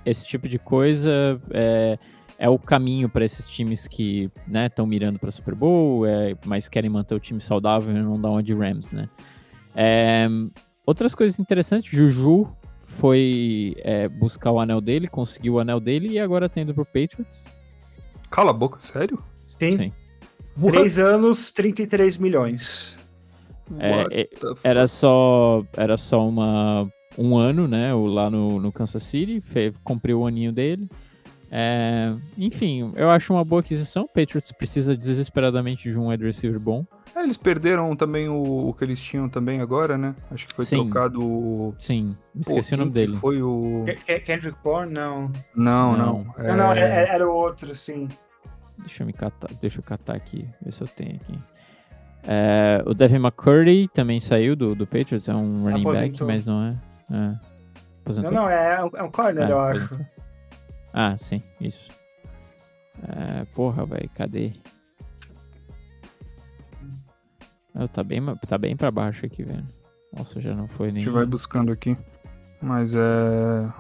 [0.06, 1.98] esse tipo de coisa é,
[2.40, 4.32] é o caminho para esses times que
[4.66, 8.20] estão né, mirando para Super Bowl, é, mas querem manter o time saudável e não
[8.20, 9.08] dar uma de Rams, né?
[9.76, 10.28] É,
[10.86, 12.48] outras coisas interessantes, Juju
[12.88, 16.84] foi é, buscar o anel dele, conseguiu o anel dele e agora tá indo pro
[16.84, 17.46] Patriots.
[18.30, 19.24] Cala a boca, sério?
[19.46, 19.72] Sim.
[19.74, 19.94] Sim.
[20.70, 22.98] Três anos, 33 milhões.
[23.80, 24.30] É, é
[24.64, 27.94] era só era só uma um ano, né?
[27.94, 30.88] Lá no, no Kansas City, fez, cumpriu o aninho dele.
[31.54, 34.04] É, enfim, eu acho uma boa aquisição.
[34.04, 36.86] O Patriots precisa desesperadamente de um wide receiver bom.
[37.14, 40.16] É, eles perderam também o, o, que eles tinham também agora, né?
[40.32, 40.86] Acho que foi Sim.
[40.86, 41.76] trocado.
[41.78, 43.16] Sim, esqueci Pô, o nome dele.
[43.18, 43.84] Foi o.
[44.24, 44.94] Kendrick Bourne?
[44.94, 45.30] Não.
[45.54, 46.24] Não, não.
[46.24, 46.48] Não, é...
[46.48, 48.08] não, não era, era o outro, sim.
[48.80, 51.38] Deixa eu me catar, deixa eu catar aqui, ver se eu tenho aqui.
[52.24, 56.28] É, o Devin McCurdy também saiu do, do Patriots, é um running Aposentou.
[56.28, 56.70] back, mas não é.
[57.12, 57.52] é.
[58.22, 60.00] Não, não, é, é um corner, é, eu acho.
[60.94, 61.90] Ah, sim, isso.
[63.04, 64.54] É, porra, velho, cadê?
[67.74, 69.66] Eu, tá, bem, tá bem pra baixo aqui, velho.
[70.16, 70.98] Nossa, já não foi nem.
[70.98, 71.98] A gente vai buscando aqui.
[72.62, 73.72] Mas é.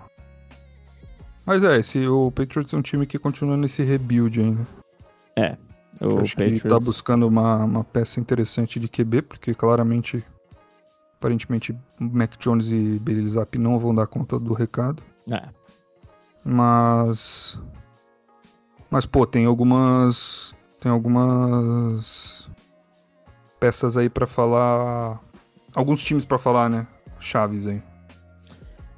[1.46, 4.66] Mas é, esse, o Patriots é um time que continua nesse rebuild ainda.
[5.36, 5.58] É,
[6.00, 6.62] o acho Patriots...
[6.62, 10.24] que tá buscando uma, uma peça interessante de QB, porque claramente,
[11.18, 15.04] aparentemente, Mac Jones e Zapp não vão dar conta do recado.
[15.30, 15.50] É.
[16.44, 17.60] Mas.
[18.90, 20.56] Mas, pô, tem algumas.
[20.80, 22.50] Tem algumas.
[23.60, 25.20] Peças aí para falar.
[25.76, 26.88] Alguns times para falar, né?
[27.20, 27.82] Chaves aí.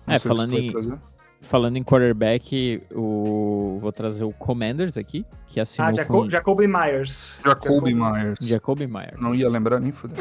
[0.08, 0.72] Não é, falando em.
[0.72, 0.98] Trazer
[1.44, 3.78] falando em quarterback, o...
[3.80, 6.30] vou trazer o Commanders aqui, que assinou ah, Jaco com...
[6.30, 7.42] Jacoby Myers.
[7.46, 8.40] Jacoby Myers.
[8.42, 9.20] Jacoby Myers.
[9.20, 10.18] Não ia lembrar nem foder.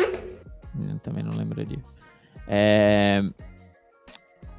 [0.79, 1.79] Eu também não lembraria.
[2.47, 3.23] É...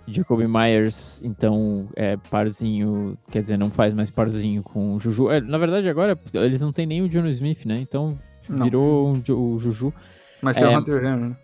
[0.07, 5.31] Jacoby Myers, então, é parzinho, quer dizer, não faz mais parzinho com o Juju.
[5.31, 7.77] É, na verdade, agora eles não tem nem o John Smith, né?
[7.77, 8.17] Então
[8.49, 9.93] virou um, o Juju.
[10.41, 10.75] Mas tem é...
[10.75, 11.37] o Hunter Henry, né?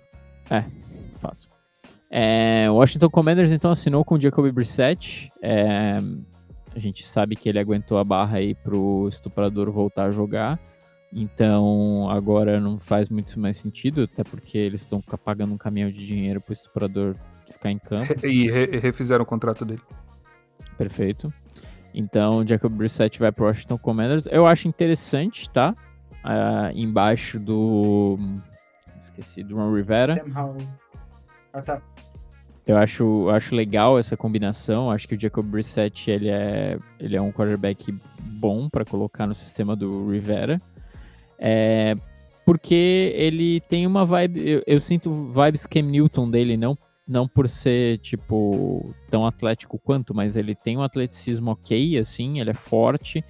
[0.49, 0.65] É.
[2.11, 5.27] É, o Washington Commanders então assinou com o Jacoby Brissett.
[5.41, 5.97] É,
[6.75, 10.59] a gente sabe que ele aguentou a barra aí pro estuprador voltar a jogar.
[11.13, 16.05] Então agora não faz muito mais sentido, até porque eles estão pagando um caminhão de
[16.05, 17.15] dinheiro pro estuprador
[17.47, 18.13] ficar em campo.
[18.25, 19.81] E re refizeram o contrato dele.
[20.77, 21.27] Perfeito.
[21.93, 24.27] Então Jacob Brissett vai pro Washington Commanders.
[24.31, 25.73] Eu acho interessante, tá?
[26.23, 28.17] Uh, embaixo do.
[29.01, 30.15] Esqueci, do Ron Rivera.
[30.15, 30.57] Sam
[31.53, 31.81] Ah, tá.
[32.67, 34.91] Eu acho, acho legal essa combinação.
[34.91, 37.91] Acho que o Jacob Brissett ele é, ele é um quarterback
[38.21, 40.57] bom para colocar no sistema do Rivera.
[41.39, 41.95] É,
[42.45, 44.47] porque ele tem uma vibe.
[44.47, 46.77] Eu, eu, sinto vibes Cam Newton dele, não,
[47.07, 52.51] não por ser, tipo, tão atlético quanto, mas ele tem um atleticismo ok, assim, ele
[52.51, 53.23] é forte,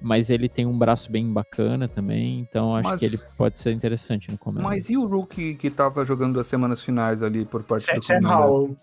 [0.00, 3.72] mas ele tem um braço bem bacana também, então acho mas, que ele pode ser
[3.72, 4.66] interessante no começo.
[4.66, 8.04] Mas e o rookie que tava jogando as semanas finais ali por parte Sam, do
[8.04, 8.76] Sam Howell.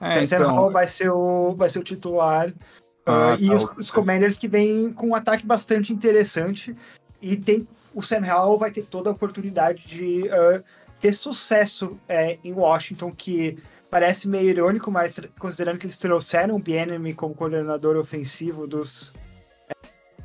[0.00, 0.26] É, Sam, então...
[0.26, 2.52] Sam Howell vai ser o, vai ser o titular.
[3.04, 6.76] Ah, uh, e tá, os, os, Commanders que vêm com um ataque bastante interessante.
[7.20, 10.62] e tem o Sam Howell vai ter toda a oportunidade de uh,
[11.00, 13.58] ter sucesso é, em Washington, que
[13.90, 19.12] parece meio irônico, mas considerando que eles trouxeram o Bienemy como coordenador ofensivo dos,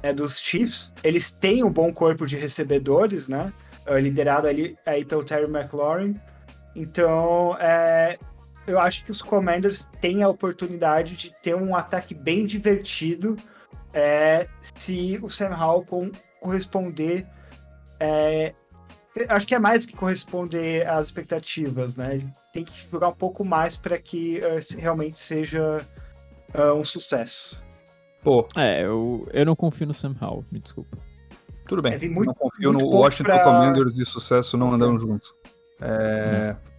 [0.04, 3.52] é, dos Chiefs, eles têm um bom corpo de recebedores, né?
[3.88, 6.14] Uh, liderado ali aí pelo Terry McLaurin.
[6.76, 8.18] Então, é,
[8.68, 13.38] eu acho que os Commanders têm a oportunidade de ter um ataque bem divertido
[13.94, 17.26] é, se o Sam Howell corresponder.
[18.00, 18.54] É,
[19.30, 22.18] acho que é mais do que corresponder às expectativas, né?
[22.54, 25.84] Tem que jogar um pouco mais para que uh, realmente seja
[26.54, 27.64] uh, um sucesso.
[28.24, 28.48] Pô.
[28.56, 30.98] É, eu, eu não confio no Sam Howell, me desculpa.
[31.68, 31.94] Tudo bem.
[31.94, 33.44] É, muito, não confio no Washington pra...
[33.44, 35.34] Commanders e sucesso não andam juntos.
[35.82, 36.70] É, hum.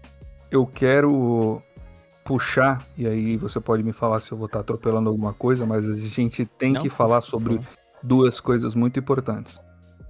[0.50, 1.62] Eu quero
[2.24, 5.84] puxar, e aí você pode me falar se eu vou estar atropelando alguma coisa, mas
[5.84, 7.60] a gente tem Não, que falar sobre
[8.02, 9.60] duas coisas muito importantes.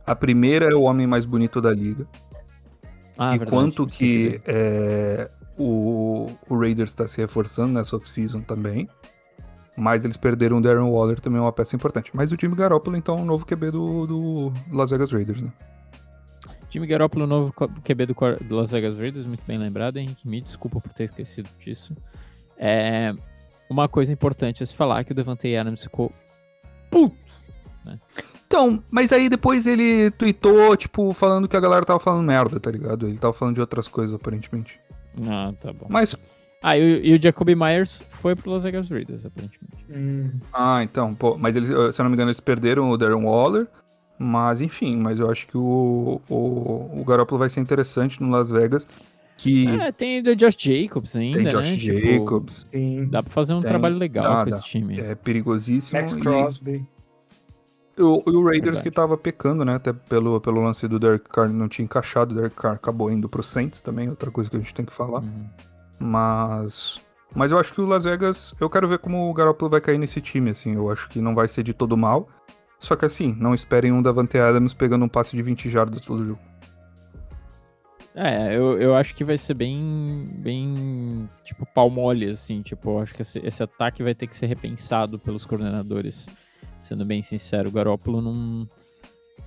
[0.04, 2.06] A primeira é o homem mais bonito da liga.
[3.16, 8.88] Ah, e verdade, quanto que é, o, o Raiders está se reforçando nessa off-season também.
[9.78, 12.10] Mas eles perderam o Darren Waller, também é uma peça importante.
[12.12, 15.52] Mas o time Garoppolo, então, é o novo QB do, do Las Vegas Raiders, né?
[16.70, 20.28] Jimmy Garoppolo, novo QB do, do Las Vegas Raiders, muito bem lembrado, Henrique.
[20.28, 21.96] Me desculpa por ter esquecido disso.
[22.58, 23.14] É,
[23.70, 26.12] uma coisa importante a se falar é que o Devante Adams ficou
[26.90, 27.16] puto.
[27.84, 27.98] Né?
[28.46, 32.70] Então, mas aí depois ele tweetou, tipo, falando que a galera tava falando merda, tá
[32.70, 33.06] ligado?
[33.06, 34.78] Ele tava falando de outras coisas, aparentemente.
[35.26, 35.86] Ah, tá bom.
[35.88, 36.16] Mas.
[36.62, 39.76] Ah, e, e o Jacoby Myers foi pro Las Vegas Raiders, aparentemente.
[39.90, 40.30] Hum.
[40.52, 43.66] Ah, então, pô, mas eles, se eu não me engano, eles perderam o Darren Waller.
[44.18, 48.50] Mas enfim, mas eu acho que o, o, o Garoppolo vai ser interessante no Las
[48.50, 48.88] Vegas.
[49.36, 49.68] Que...
[49.68, 51.76] É, tem o Josh Jacobs ainda, tem Josh né?
[51.76, 52.64] Jacobs.
[52.64, 54.56] Tipo, dá pra fazer um tem, trabalho legal dá, com dá.
[54.56, 54.98] esse time.
[54.98, 56.00] É perigosíssimo.
[56.00, 56.84] Max Crosby.
[57.96, 58.82] E o, o Raiders Verdade.
[58.82, 59.76] que tava pecando, né?
[59.76, 62.32] Até pelo, pelo lance do Derek Carr, não tinha encaixado.
[62.32, 64.92] O Derek Carr acabou indo pro Saints também, outra coisa que a gente tem que
[64.92, 65.20] falar.
[65.20, 65.46] Uhum.
[65.98, 67.00] Mas...
[67.34, 68.54] Mas eu acho que o Las Vegas...
[68.60, 70.74] Eu quero ver como o Garoppolo vai cair nesse time, assim.
[70.74, 72.28] Eu acho que não vai ser de todo mal.
[72.78, 76.24] Só que assim, não esperem um Davante Adams pegando um passe de 20 jardas todo
[76.24, 76.40] jogo.
[78.14, 82.98] É, eu, eu acho que vai ser bem, bem, tipo, pau mole, assim, tipo, eu
[82.98, 86.28] acho que esse, esse ataque vai ter que ser repensado pelos coordenadores,
[86.82, 88.66] sendo bem sincero, o Garópolo não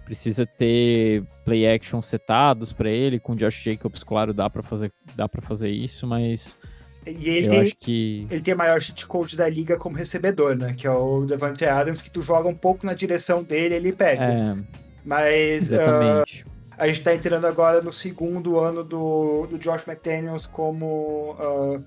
[0.06, 4.92] precisa ter play action setados para ele, com o Josh Jacobs, claro, dá para fazer,
[5.16, 6.58] dá para fazer isso, mas
[7.06, 8.28] e ele eu tem, acho que...
[8.30, 10.74] ele tem a maior cheat code da liga como recebedor, né?
[10.78, 14.24] Que é o Devante Adams, que tu joga um pouco na direção dele ele pega.
[14.24, 14.56] É,
[15.04, 16.44] Mas exatamente.
[16.44, 21.84] Uh, a gente tá entrando agora no segundo ano do, do Josh McDaniels como, uh,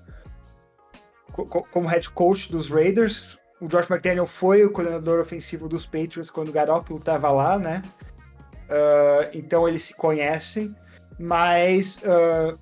[1.31, 3.37] co como head coach dos Raiders.
[3.65, 7.81] O Josh McDaniel foi o coordenador ofensivo dos Patriots quando o Garoppolo tava lá, né?
[8.69, 10.75] Uh, então eles se conhecem,
[11.17, 12.59] mas uh,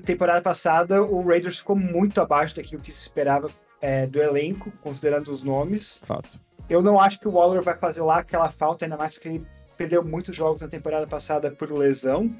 [0.00, 3.50] temporada passada, o Raiders ficou muito abaixo daquilo que se esperava
[3.80, 5.98] é, do elenco, considerando os nomes.
[6.04, 6.38] Fato.
[6.68, 9.46] Eu não acho que o Waller vai fazer lá aquela falta, ainda mais porque ele
[9.78, 12.30] perdeu muitos jogos na temporada passada por lesão.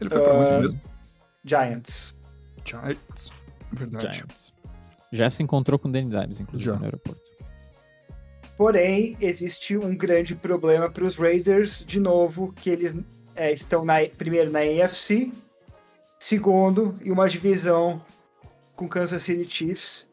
[0.00, 0.80] Ele foi uh, para onde mesmo?
[1.44, 2.12] Giants.
[2.64, 3.30] Giants,
[3.72, 4.16] verdade.
[4.16, 4.55] Giants.
[5.12, 6.76] Já se encontrou com o Danny Dimes, inclusive, Já.
[6.76, 7.20] no aeroporto.
[8.56, 12.98] Porém, existe um grande problema para os Raiders, de novo, que eles
[13.34, 15.30] é, estão na, primeiro na AFC,
[16.18, 18.02] segundo e uma divisão
[18.74, 20.08] com Kansas City Chiefs.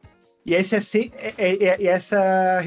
[0.45, 0.79] E esse é,
[1.17, 2.61] é, é, é essa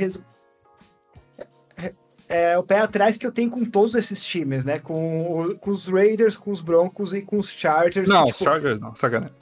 [1.77, 1.93] é,
[2.29, 4.79] é, o pé atrás que eu tenho com todos esses times, né?
[4.79, 8.09] Com, o, com os Raiders, com os Broncos e com os Chargers.
[8.09, 8.39] Não, tipo...
[8.39, 9.37] os Chargers não, sacanagem.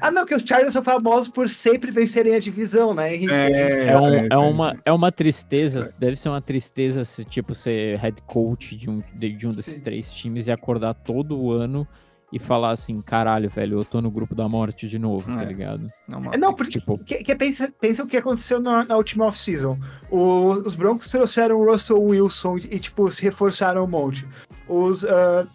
[0.00, 3.32] Ah, não, que os Chargers são famosos por sempre vencerem a divisão, né, Henrique?
[3.32, 7.98] É, é, um, é, uma, é uma tristeza, deve ser uma tristeza se, tipo, ser
[7.98, 9.82] head coach de um, de, de um desses Sim.
[9.82, 11.86] três times e acordar todo ano
[12.32, 15.36] e falar assim, caralho, velho, eu tô no grupo da morte de novo, tá é.
[15.36, 15.86] tá ligado?
[16.08, 16.96] Não, é, não porque tipo...
[16.98, 19.78] que, que pensa, pensa o que aconteceu na, na última off-season.
[20.10, 24.26] Os Broncos trouxeram o Russell Wilson e, tipo, se reforçaram um monte.
[24.66, 25.46] Os, uh,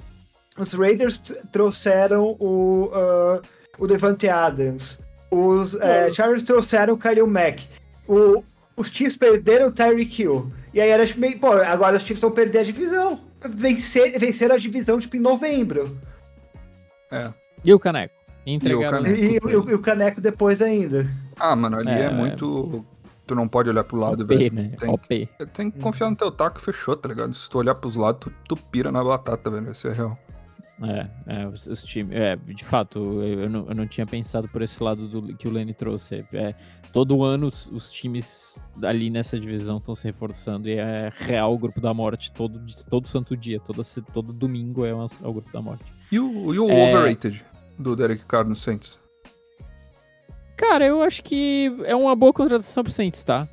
[0.56, 1.18] os Raiders
[1.52, 3.42] trouxeram o, uh,
[3.78, 5.02] o Devante Adams.
[5.30, 7.68] Os uh, Chargers trouxeram o Khalil Mack.
[8.08, 8.44] O,
[8.76, 10.52] os Chiefs perderam o Tyreek Hill.
[10.74, 13.20] E aí era tipo, meio, pô, agora os Chiefs vão perder a divisão.
[13.50, 15.98] Vencer, vencer a divisão, tipo, em novembro.
[17.12, 17.30] É.
[17.64, 18.16] E o caneco?
[18.46, 21.06] E, o caneco, e, e, e, o caneco depois ainda.
[21.38, 22.86] Ah, mano, ali é, é muito.
[23.26, 24.54] Tu não pode olhar pro lado, velho.
[24.54, 24.72] Né?
[24.80, 25.30] Tem, OP.
[25.54, 27.34] tem que confiar no teu taco e fechou, tá ligado?
[27.34, 29.70] Se tu olhar pros lados, tu, tu pira na batata, velho.
[29.70, 30.18] Esse é real.
[30.84, 32.12] É, é os, os times.
[32.12, 35.52] É, de fato, eu não, eu não tinha pensado por esse lado do, que o
[35.52, 36.24] Lenny trouxe.
[36.34, 36.54] É,
[36.94, 41.58] todo ano os, os, times ali nessa divisão estão se reforçando e é real o
[41.58, 43.82] grupo da morte todo, todo santo dia, todo,
[44.14, 45.86] todo domingo é, uma, é o grupo da morte.
[46.12, 46.88] E o, e o é...
[46.88, 47.44] overrated
[47.78, 49.00] do Derek Carr no Saints?
[50.56, 53.48] Cara, eu acho que é uma boa contratação pro Saints, tá?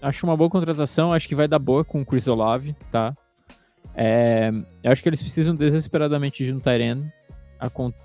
[0.00, 3.14] Acho uma boa contratação, acho que vai dar boa com o Chris Olave, tá?
[3.94, 4.50] É,
[4.82, 7.12] eu acho que eles precisam desesperadamente de um Tyrene.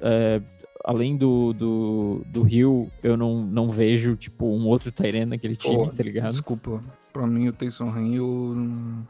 [0.02, 0.42] É,
[0.86, 5.76] além do, do, do Rio, eu não, não vejo, tipo, um outro Tyrene naquele time,
[5.76, 6.32] oh, tá ligado?
[6.32, 6.82] Desculpa,
[7.12, 9.06] pra mim o Taysom Hill...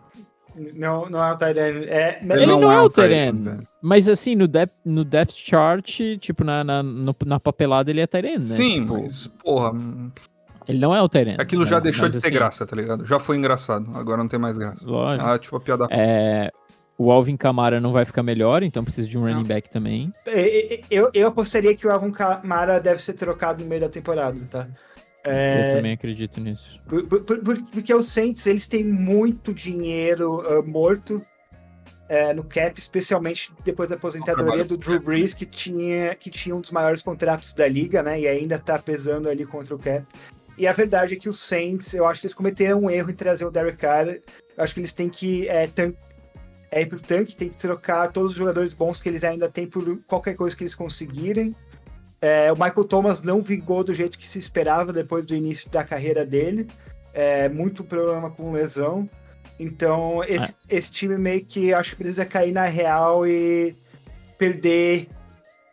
[0.76, 1.86] Não, não é o Tyrene.
[1.86, 3.62] É, ele não, não é, é o Tyrene.
[3.82, 8.08] Mas assim, no depth, no depth chart, tipo, na, na, no, na papelada ele é
[8.08, 8.46] Tyrene, né?
[8.46, 9.72] Sim, tipo, mas, porra...
[10.68, 11.38] Ele não é o Tyrene.
[11.40, 13.06] Aquilo mas, já deixou de ter assim, graça, tá ligado?
[13.06, 14.90] Já foi engraçado, agora não tem mais graça.
[14.90, 15.30] Lógico.
[15.30, 15.88] Ah, tipo a piada.
[15.90, 16.52] É,
[17.00, 20.12] o Alvin Kamara não vai ficar melhor, então precisa de um running back também.
[20.92, 24.68] Eu, eu apostaria que o Alvin Kamara deve ser trocado no meio da temporada, tá?
[25.24, 25.72] É...
[25.72, 26.78] Eu também acredito nisso.
[26.86, 32.78] Por, por, por, porque os Saints, eles têm muito dinheiro uh, morto uh, no cap,
[32.78, 37.54] especialmente depois da aposentadoria do Drew Brees, que tinha, que tinha um dos maiores contratos
[37.54, 38.20] da liga, né?
[38.20, 40.06] E ainda tá pesando ali contra o cap.
[40.58, 43.16] E a verdade é que os Saints, eu acho que eles cometeram um erro em
[43.16, 44.10] trazer o Derek Carr.
[44.10, 44.22] Eu
[44.58, 45.66] acho que eles têm que é,
[46.72, 49.68] é ir pro tanque, tem que trocar todos os jogadores bons que eles ainda têm
[49.68, 51.56] por qualquer coisa que eles conseguirem.
[52.22, 55.84] É, o Michael Thomas não vingou do jeito que se esperava depois do início da
[55.84, 56.68] carreira dele.
[57.14, 59.10] É, muito problema com lesão.
[59.60, 60.66] Então, esse, ah.
[60.70, 63.76] esse time meio que acho que precisa cair na real e
[64.38, 65.08] perder,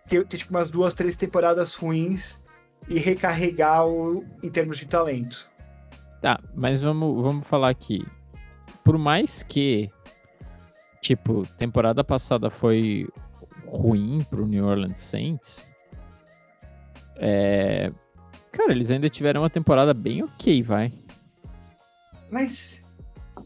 [0.08, 2.40] ter, ter tipo umas duas, três temporadas ruins
[2.88, 5.48] e recarregar o, em termos de talento.
[6.20, 8.04] Tá, mas vamos, vamos falar aqui.
[8.82, 9.90] Por mais que
[11.06, 13.08] tipo, temporada passada foi
[13.66, 15.70] ruim pro New Orleans Saints.
[17.16, 17.92] É...
[18.50, 20.92] Cara, eles ainda tiveram uma temporada bem ok, vai.
[22.30, 22.80] Mas.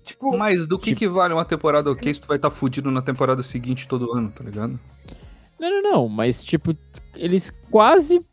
[0.03, 0.37] Tipo.
[0.39, 1.01] Mas do que, tipo...
[1.01, 4.13] que vale uma temporada ok se tu vai estar tá fudido na temporada seguinte todo
[4.13, 4.81] ano, tá ligado?
[5.59, 6.09] Não, não, não.
[6.09, 6.75] Mas, tipo,
[7.15, 8.25] eles quase.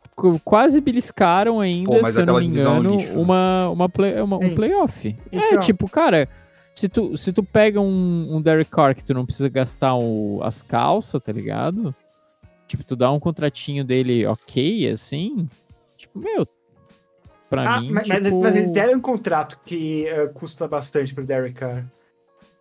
[0.42, 3.20] Quase beliscaram ainda, Pô, se eu não me engano, lixo, né?
[3.20, 5.06] uma, uma, play, uma um playoff.
[5.06, 5.48] É, então...
[5.52, 6.28] É, tipo, cara,
[6.78, 10.40] se tu, se tu pega um, um Derek Carr que tu não precisa gastar o,
[10.42, 11.92] as calças, tá ligado?
[12.68, 15.48] Tipo, tu dá um contratinho dele ok, assim,
[15.96, 16.46] tipo, meu,
[17.50, 18.40] pra ah, mim, mas, tipo...
[18.40, 21.84] mas, eles deram um contrato que uh, custa bastante pro Derek Carr.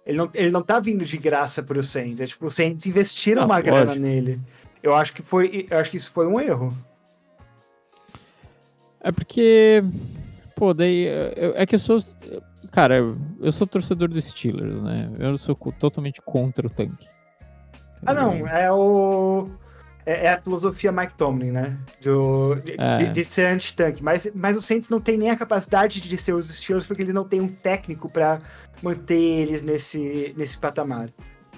[0.04, 2.22] Ele não, ele não tá vindo de graça pro Saints.
[2.22, 3.76] É tipo, os Saints investiram não, uma lógico.
[3.76, 4.40] grana nele.
[4.82, 5.68] Eu acho que foi.
[5.70, 6.74] Eu acho que isso foi um erro.
[9.02, 9.84] É porque.
[10.56, 11.08] Pô, daí.
[11.56, 12.02] é que eu sou.
[12.78, 12.98] Cara,
[13.42, 15.10] eu sou torcedor dos Steelers, né?
[15.18, 17.08] Eu sou totalmente contra o tanque.
[18.06, 19.48] Ah, não, é o.
[20.06, 21.76] É, é a filosofia Mike Tomlin, né?
[22.00, 22.12] De,
[22.78, 23.06] é.
[23.06, 24.04] de, de ser anti-tanque.
[24.04, 27.16] Mas, mas os Saints não tem nem a capacidade de ser os Steelers porque eles
[27.16, 28.40] não têm um técnico para
[28.84, 31.10] manter eles nesse, nesse patamar.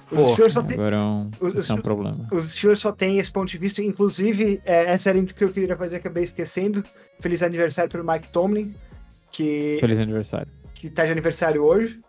[0.10, 2.30] Os Steelers só tem, agora é um, os, é um problema.
[2.32, 3.82] Os Steelers só têm esse ponto de vista.
[3.82, 6.82] Inclusive, é, essa era o que eu queria fazer, acabei esquecendo.
[7.20, 8.74] Feliz aniversário para o Mike Tomlin.
[9.34, 9.80] Que...
[9.82, 12.00] Feliz aniversário que tá de aniversário hoje.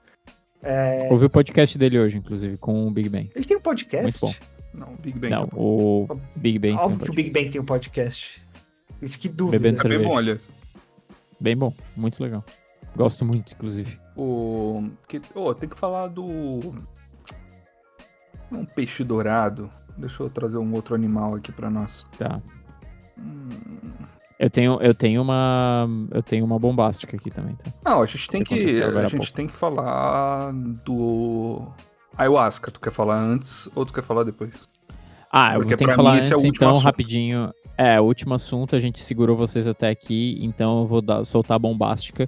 [0.63, 1.09] É...
[1.11, 3.31] Ouvi o podcast dele hoje, inclusive, com o Big Ben.
[3.35, 4.25] Ele tem um podcast?
[4.25, 4.51] Muito bom.
[4.73, 5.31] Não, o Big Ben.
[5.31, 6.07] Não, o
[6.37, 6.77] Big Ben.
[6.77, 8.41] Óbvio um que o Big Ben tem um podcast.
[9.03, 9.59] Isso que dúvida.
[9.59, 10.49] Bebendo é bem bom, aliás.
[11.41, 12.45] Bem bom, muito legal.
[12.95, 13.99] Gosto muito, inclusive.
[14.17, 14.89] O.
[15.09, 15.21] Que...
[15.35, 16.73] Oh, tem que falar do.
[18.53, 19.69] Um peixe dourado.
[19.97, 22.07] Deixa eu trazer um outro animal aqui pra nós.
[22.17, 22.41] Tá.
[23.19, 23.49] Hum...
[24.41, 25.87] Eu tenho, eu tenho uma.
[26.11, 27.71] Eu tenho uma bombástica aqui também, tá?
[27.85, 28.83] Não, a gente tem que.
[28.83, 30.51] A gente tem que falar
[30.83, 31.69] do.
[32.17, 32.71] Ayahuasca.
[32.71, 34.67] Tu quer falar antes ou tu quer falar depois?
[35.31, 36.85] Ah, Porque eu tenho que falar antes, é então, assunto.
[36.85, 37.53] rapidinho.
[37.77, 41.57] É, o último assunto, a gente segurou vocês até aqui, então eu vou dar, soltar
[41.57, 42.27] a bombástica.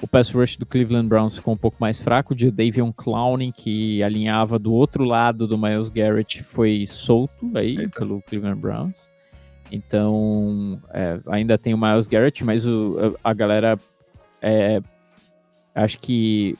[0.00, 2.34] O pass rush do Cleveland Browns ficou um pouco mais fraco.
[2.34, 7.98] O Davion Clowney, que alinhava do outro lado do Miles Garrett, foi solto aí Eita.
[7.98, 9.07] pelo Cleveland Browns.
[9.70, 13.78] Então, é, ainda tem o Miles Garrett, mas o, a, a galera.
[14.40, 14.80] É,
[15.74, 16.56] acho que.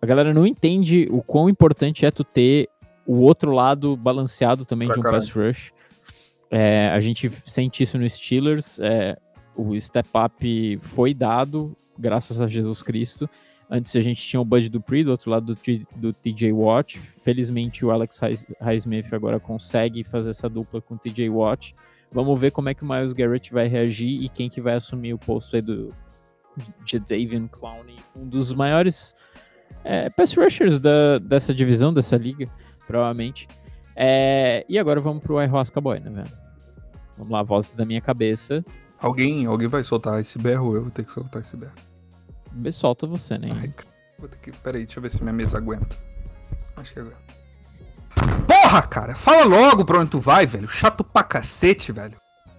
[0.00, 2.68] A galera não entende o quão importante é tu ter
[3.06, 5.22] o outro lado balanceado também pra de um caralho.
[5.22, 5.72] pass rush.
[6.50, 8.78] É, a gente sente isso no Steelers.
[8.80, 9.16] É,
[9.56, 13.28] o step up foi dado, graças a Jesus Cristo.
[13.70, 15.60] Antes a gente tinha o Bud Dupree do outro lado do,
[15.96, 16.98] do TJ Watt.
[16.98, 18.20] Felizmente o Alex
[18.60, 21.74] Highsmith agora consegue fazer essa dupla com o TJ Watt.
[22.14, 25.12] Vamos ver como é que o Miles Garrett vai reagir e quem que vai assumir
[25.12, 25.88] o posto aí do
[26.86, 29.16] Jadavion Clowney, um dos maiores
[29.82, 32.46] é, pass rushers da, dessa divisão, dessa liga,
[32.86, 33.48] provavelmente.
[33.96, 36.38] É, e agora vamos pro Ayahuasca Boy, né, velho?
[37.18, 38.64] Vamos lá, vozes da minha cabeça.
[39.00, 41.74] Alguém, alguém vai soltar esse berro ou eu vou ter que soltar esse berro?
[42.70, 43.48] Solta você, né?
[43.60, 43.74] Ai,
[44.20, 44.52] vou ter que.
[44.52, 45.96] Peraí, deixa eu ver se minha mesa aguenta.
[46.76, 47.23] Acho que agora.
[48.74, 49.14] Porra, cara!
[49.14, 50.66] Fala logo pra onde tu vai, velho.
[50.66, 52.16] Chato pra cacete, velho.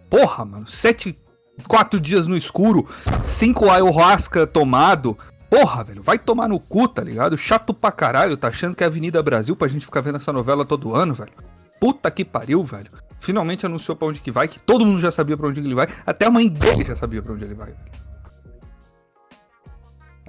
[0.10, 0.66] Porra, mano.
[0.66, 1.20] Sete.
[1.68, 2.88] Quatro dias no escuro.
[3.22, 5.18] Cinco ayahuasca tomado.
[5.50, 6.02] Porra, velho.
[6.02, 7.38] Vai tomar no cu, tá ligado?
[7.38, 8.38] Chato pra caralho.
[8.38, 11.34] Tá achando que é Avenida Brasil pra gente ficar vendo essa novela todo ano, velho.
[11.82, 12.90] Puta que pariu, velho.
[13.20, 15.76] Finalmente anunciou pra onde que vai, que todo mundo já sabia pra onde que ele
[15.76, 15.90] vai.
[16.06, 17.92] Até a mãe dele já sabia pra onde ele vai, velho.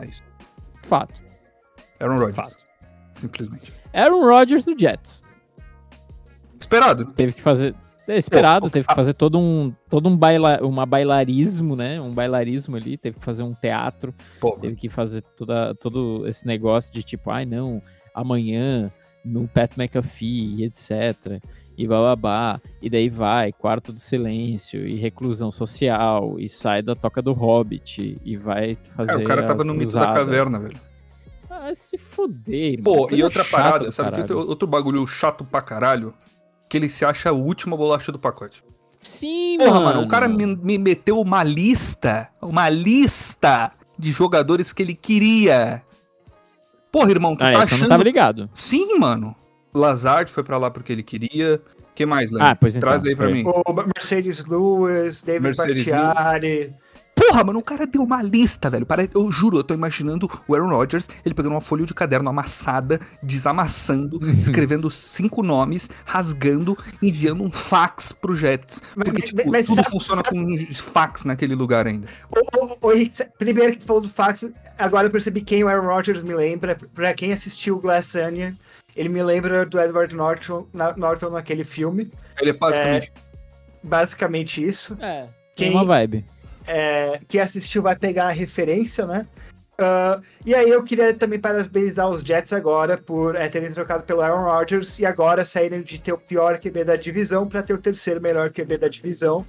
[0.01, 0.25] É isso.
[0.89, 1.15] Fato.
[2.01, 2.35] Aaron Rodgers.
[2.35, 2.57] Fato.
[3.15, 3.73] Simplesmente.
[3.95, 5.23] Aaron Rodgers no Jets.
[6.59, 7.07] Esperado.
[7.07, 7.75] Teve que fazer.
[8.09, 12.01] É esperado, teve que fazer todo um, todo um baila, uma bailarismo, né?
[12.01, 16.47] Um bailarismo ali, teve que fazer um teatro, Pô, teve que fazer toda, todo esse
[16.47, 17.83] negócio de tipo, ai não,
[18.15, 18.93] amanhã
[19.25, 21.43] no Pat McAfee, e etc.
[21.77, 27.21] E bababá, e daí vai, quarto do silêncio, e reclusão social, e sai da toca
[27.21, 29.09] do Hobbit, e vai fazer.
[29.09, 30.81] cara, o cara tava no mito da caverna, velho.
[31.51, 32.81] Ah, se fuder.
[32.85, 36.15] Pô, e outra parada, sabe que outro, outro bagulho chato pra caralho?
[36.69, 38.63] Que ele se acha a última bolacha do pacote.
[39.01, 39.85] Sim, Porra, mano.
[39.85, 45.83] mano, o cara me, me meteu uma lista, uma lista de jogadores que ele queria.
[46.91, 47.89] Porra, irmão, tu Ah, tá eu não achando...
[47.89, 48.49] tava ligado.
[48.51, 49.35] Sim, mano.
[49.75, 51.61] Lazard foi pra lá porque ele queria.
[51.95, 52.43] que mais, Léo?
[52.45, 53.35] Ah, pois então, Traz aí pra foi.
[53.35, 53.45] mim.
[53.47, 56.75] O Mercedes Lewis, David Mercedes Bakhtiari.
[57.19, 58.85] Porra, mano, o cara deu uma lista, velho.
[58.85, 62.29] Pare- Eu juro, eu tô imaginando o Aaron Rodgers, ele pegando uma folha de caderno
[62.29, 68.83] amassada, desamassando, escrevendo cinco nomes, rasgando, enviando um fax pro Jets.
[68.95, 72.07] Mas- Porque, tipo, mas tudo sabe- funciona com fax naquele lugar ainda.
[73.11, 76.35] Cê- primeiro que tu falou do fax, agora eu percebi quem o Aaron Rodgers me
[76.35, 76.77] lembra.
[76.93, 78.53] Pra quem assistiu Glass Onion,
[78.95, 82.11] ele me lembra do Edward Norton, na- Norton naquele filme.
[82.39, 83.13] Ele é basicamente.
[83.83, 84.97] Basicamente isso.
[85.01, 85.23] É.
[85.55, 86.23] Quem- Tem uma vibe.
[86.67, 89.27] É, quem assistiu vai pegar a referência, né?
[89.79, 94.23] Ah, e aí eu queria também parabenizar os Jets agora por é, terem trocado pelo
[94.23, 97.79] Aaron Rodgers e agora saírem de ter o pior QB da divisão para ter o
[97.79, 99.47] terceiro melhor QB da divisão.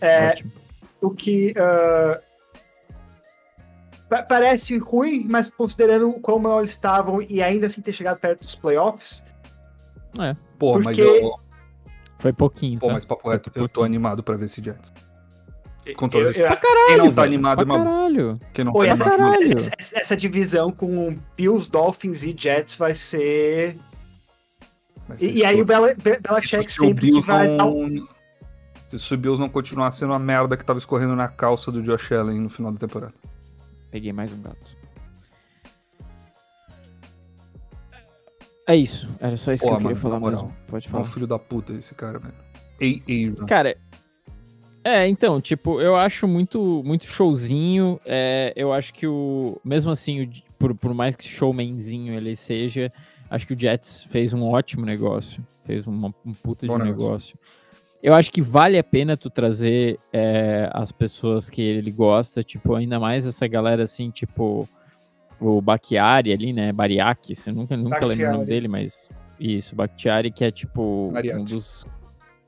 [0.00, 0.34] É,
[1.00, 2.20] o que ah,
[4.08, 8.54] pa- parece ruim, mas considerando como eles estavam e ainda assim ter chegado perto dos
[8.56, 9.24] playoffs,
[10.58, 11.34] Pô, mas porque- eu.
[12.18, 12.92] Foi pouquinho, Pô, tá?
[12.94, 14.92] mas papo reto, eu tô animado pra ver esse Jets.
[15.92, 16.46] Com eu, todo eu, respeito.
[16.48, 17.88] Pra caralho, Quem não tá animado é maluco.
[17.90, 18.38] caralho.
[18.54, 19.18] Quem não Pô, tá essa, animado.
[19.32, 19.56] caralho.
[19.56, 23.76] essa- essa divisão com Bills, Dolphins e Jets vai ser.
[25.06, 25.64] vai ser E, e aí o.
[25.64, 28.14] Bela- Be- Isso Belichick se o sempre que Bills vai dar um- não.
[28.98, 32.12] Se o Bills não continuar sendo a merda que tava escorrendo na calça do Josh
[32.12, 33.12] Allen no final da temporada.
[33.90, 34.74] Peguei mais um gato.
[38.66, 39.08] É isso.
[39.20, 40.56] Era só isso Pô, que eu queria mano, falar na moral, mesmo.
[40.68, 41.04] Pode É um falar.
[41.04, 42.34] filho da puta esse cara, velho.
[42.80, 43.46] Ei, ei, não.
[43.46, 43.76] Cara,
[44.84, 47.98] é, então, tipo, eu acho muito, muito showzinho.
[48.04, 49.58] é, eu acho que o.
[49.64, 52.92] Mesmo assim, o- por, por mais que showmanzinho ele seja,
[53.30, 55.42] acho que o Jets fez um ótimo negócio.
[55.66, 57.02] Fez uma, um puta Bom de negócio.
[57.06, 57.38] negócio.
[58.02, 62.74] Eu acho que vale a pena tu trazer é, as pessoas que ele gosta, tipo,
[62.74, 64.68] ainda mais essa galera assim, tipo,
[65.40, 66.70] o Bakhtiari ali, né?
[66.70, 69.08] Bariaki, você nunca, nunca lembro o nome dele, mas
[69.40, 71.86] isso, Bakhtiari, que é tipo um dos.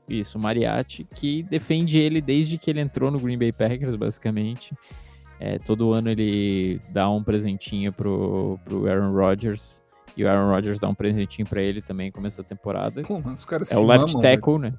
[0.09, 4.73] Isso, Mariachi, que defende ele desde que ele entrou no Green Bay Packers, basicamente.
[5.39, 9.83] É, todo ano ele dá um presentinho pro, pro Aaron Rodgers.
[10.15, 13.03] E o Aaron Rodgers dá um presentinho pra ele também no começo da temporada.
[13.03, 14.35] Pô, mano, os caras É se o left mamam, velho.
[14.41, 14.73] tackle, né?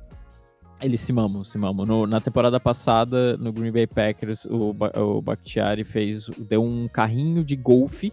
[0.80, 1.84] Eles se mamam, se mamam.
[1.86, 7.44] No- na temporada passada, no Green Bay Packers, o, o Bakhtiari fez, deu um carrinho
[7.44, 8.12] de golfe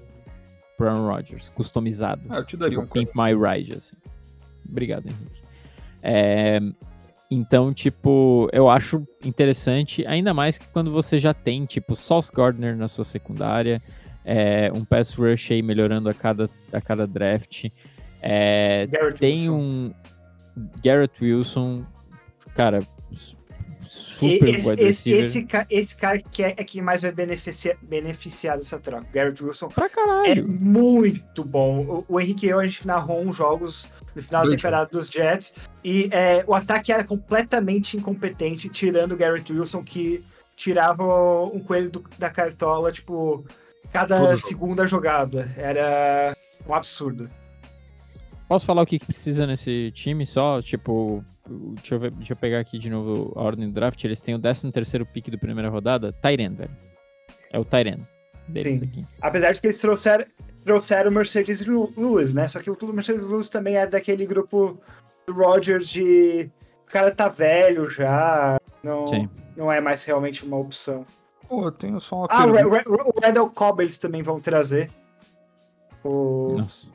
[0.78, 2.22] pro Aaron Rodgers, customizado.
[2.30, 3.06] Ah, eu te daria Tipo, um.
[3.06, 3.96] Pimp My Ride, assim.
[4.70, 5.42] Obrigado, Henrique.
[6.04, 6.60] É,
[7.30, 12.76] então, tipo, eu acho interessante, ainda mais que quando você já tem, tipo, Sauce Gardner
[12.78, 13.82] na sua secundária,
[14.24, 17.66] é, um pass rush aí melhorando a cada, a cada draft.
[18.22, 18.88] É,
[19.20, 19.52] tem Wilson.
[19.54, 19.94] um
[20.84, 21.86] Garrett Wilson,
[22.56, 22.80] cara,
[23.12, 23.36] su-
[23.88, 28.58] super esse, wide esse, esse, esse cara que é, é quem mais vai beneficiar, beneficiar
[28.58, 29.06] dessa troca.
[29.14, 30.48] Garrett Wilson Pra é caralho.
[30.48, 32.04] muito bom.
[32.10, 34.90] O, o Henrique e eu, a gente narrou uns jogos no final da Dois temporada
[34.92, 35.54] dos Jets.
[35.84, 40.24] E é, o ataque era completamente incompetente, tirando o Garrett Wilson, que
[40.56, 41.04] tirava
[41.46, 43.46] um coelho do- da cartola, tipo,
[43.92, 44.48] cada Todo jogo.
[44.48, 45.52] segunda jogada.
[45.58, 46.36] Era
[46.68, 47.28] um absurdo.
[48.48, 50.62] Posso falar o que, que precisa nesse time só?
[50.62, 51.24] Tipo,
[51.76, 54.02] deixa eu, ver- deixa eu pegar aqui de novo a ordem do draft.
[54.04, 56.14] Eles têm o 13 terceiro pick da primeira rodada.
[56.14, 56.72] Tyren, velho.
[57.52, 57.96] É o Tyren
[58.48, 58.86] deles Sim.
[58.86, 59.06] aqui.
[59.22, 60.26] Apesar de que eles trouxeram,
[60.66, 62.48] trouxeram o Mercedes Lewis, né?
[62.48, 64.78] Só que o Mercedes Lewis também é daquele grupo
[65.28, 66.50] do Rodgers de.
[66.88, 68.60] O cara tá velho já.
[68.84, 69.30] Não, Sim.
[69.56, 71.06] não é mais realmente uma opção.
[71.48, 72.84] Pô, eu tenho só uma Ah, o, pergunta.
[73.24, 74.90] Randall Cobb eles também vão trazer.
[76.04, 76.56] O...
[76.58, 76.88] Nossa.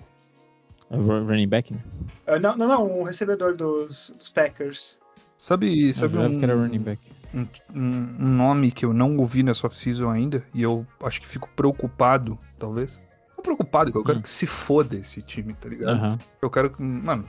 [0.90, 1.80] É o running back, né?
[2.26, 4.98] Ah, não, não, não, um recebedor dos, dos Packers.
[5.36, 7.00] Sabe, sabe jurava um, que era running back.
[7.32, 11.26] um, um- um nome que eu não ouvi nessa off-season ainda e eu acho que
[11.28, 13.00] fico preocupado, talvez.
[13.40, 14.22] Não preocupado, eu quero Hum.
[14.22, 15.96] que se foda esse time, tá ligado?
[15.96, 16.18] Aham.
[16.42, 16.82] Eu quero que.
[16.82, 17.24] Mano.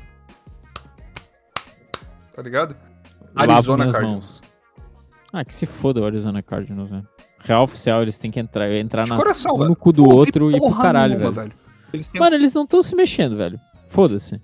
[2.36, 2.76] Tá ligado?
[3.34, 4.42] Lavo Arizona Cardinals.
[4.42, 4.42] mãos.
[5.32, 7.08] Ah, que se foda o Arizona Cardinals, velho.
[7.40, 10.60] Real oficial, eles têm que entrar, entrar na, coração, um no cu do outro e
[10.60, 11.54] pro caralho, nenhuma, velho.
[11.94, 12.20] Eles têm...
[12.22, 13.60] Mano, eles não estão se mexendo, velho.
[13.88, 14.40] Foda-se.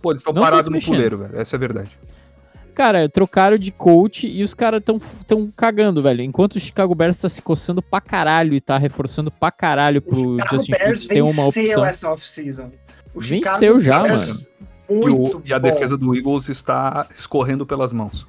[0.00, 0.94] Pô, eles estão parados no mexendo.
[0.94, 1.38] puleiro, velho.
[1.38, 1.90] Essa é a verdade.
[2.74, 6.22] Cara, trocaram de coach e os caras tão, tão cagando, velho.
[6.22, 10.38] Enquanto o Chicago Bears tá se coçando pra caralho e tá reforçando pra caralho pro
[10.50, 11.84] Justin Bears Fields ter uma venceu opção.
[11.84, 12.70] essa off-season.
[13.14, 14.40] O Venceu já, Bears, mano.
[14.88, 15.68] E, o- e a bom.
[15.70, 18.26] defesa do Eagles está escorrendo pelas mãos.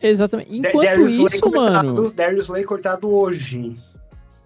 [0.00, 0.56] Exatamente.
[0.56, 1.94] Enquanto Darius isso, mano.
[1.94, 3.76] cortado- Darius Slay cortado hoje.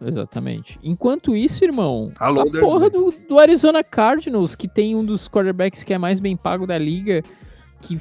[0.04, 0.78] Exatamente.
[0.82, 5.28] Enquanto isso, irmão, Alô, a Darius porra do, do Arizona Cardinals, que tem um dos
[5.28, 7.22] quarterbacks que é mais bem pago da liga,
[7.80, 7.98] que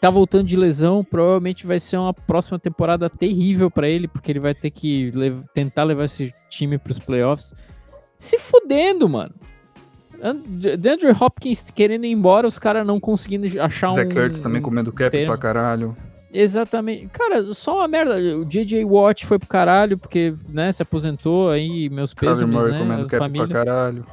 [0.00, 4.40] tá voltando de lesão, provavelmente vai ser uma próxima temporada terrível pra ele, porque ele
[4.40, 7.54] vai ter que lev- tentar levar esse time pros playoffs.
[8.18, 9.34] Se fudendo, mano.
[10.22, 10.40] And-
[10.78, 13.94] DeAndre Hopkins querendo ir embora, os caras não conseguindo achar um.
[13.94, 15.26] Zach Ertz também comendo cap termo.
[15.26, 15.94] pra caralho.
[16.32, 17.06] Exatamente.
[17.12, 18.16] Cara, só uma merda.
[18.36, 22.72] O JJ Watt foi pro caralho, porque, né, se aposentou aí, meus Kyler pêsames, Murray
[22.72, 23.46] né, comendo cap família.
[23.46, 24.06] pra caralho.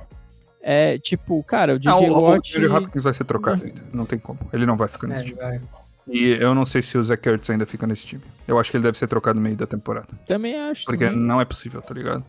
[0.64, 2.55] É, tipo, cara, o DJ Não, o, o Watt...
[2.55, 3.82] Andrew Hopkins vai ser trocado ainda.
[3.93, 4.39] Não tem como.
[4.53, 5.38] Ele não vai ficar nesse É, time.
[5.39, 5.62] vai.
[6.07, 8.22] E eu não sei se o Zach Ertz ainda fica nesse time.
[8.47, 10.07] Eu acho que ele deve ser trocado no meio da temporada.
[10.28, 10.86] Também acho.
[10.86, 11.20] Porque também.
[11.20, 12.24] não é possível, tá ligado?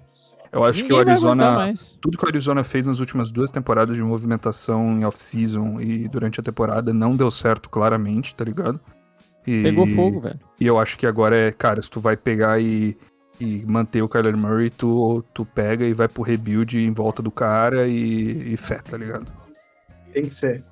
[0.53, 1.99] Eu acho que o Ninguém vai aguentar Arizona.
[2.01, 6.39] Tudo que o Arizona fez nas últimas duas temporadas de movimentação em off-season e durante
[6.39, 8.79] a temporada não deu certo claramente, tá ligado?
[9.47, 10.39] E, Pegou fogo, velho.
[10.61, 12.97] E eu acho que agora é, cara, se tu vai pegar e,
[13.41, 17.31] e manter o Kyler Murray, tu, tu pega e vai pro rebuild em volta do
[17.31, 19.33] cara e, e fé, tá ligado?
[20.13, 20.63] Tem que ser.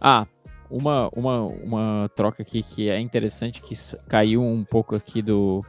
[0.00, 0.26] Ah,
[0.68, 3.74] uma, uma, uma troca aqui que é interessante, que
[4.08, 5.60] caiu um pouco aqui do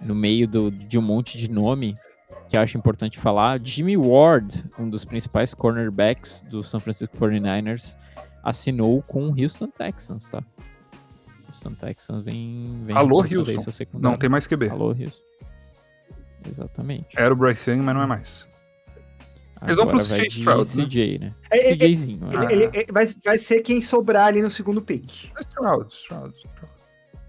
[0.00, 1.94] no meio do, de um monte de nome,
[2.48, 3.60] que eu acho importante falar.
[3.62, 7.96] Jimmy Ward, um dos principais cornerbacks do San Francisco 49ers,
[8.42, 10.42] assinou com o Houston Texans, tá?
[11.64, 12.82] Houston Texans vem...
[12.84, 13.64] vem Alô, Houston.
[13.94, 14.68] Não tem mais QB.
[14.70, 15.20] Alô, Houston.
[16.48, 17.08] Exatamente.
[17.16, 18.48] Era o Bryce Young, mas não é mais.
[19.62, 20.84] Eles vão pro CJ Stroud, né?
[20.86, 21.34] CJ, né?
[21.50, 22.26] É, é, CJzinho.
[22.26, 22.32] né?
[22.50, 25.30] Ele, ele- ele vai, vai ser quem sobrar ali no segundo pick.
[25.40, 26.72] Stroud, Stroud, Stroud.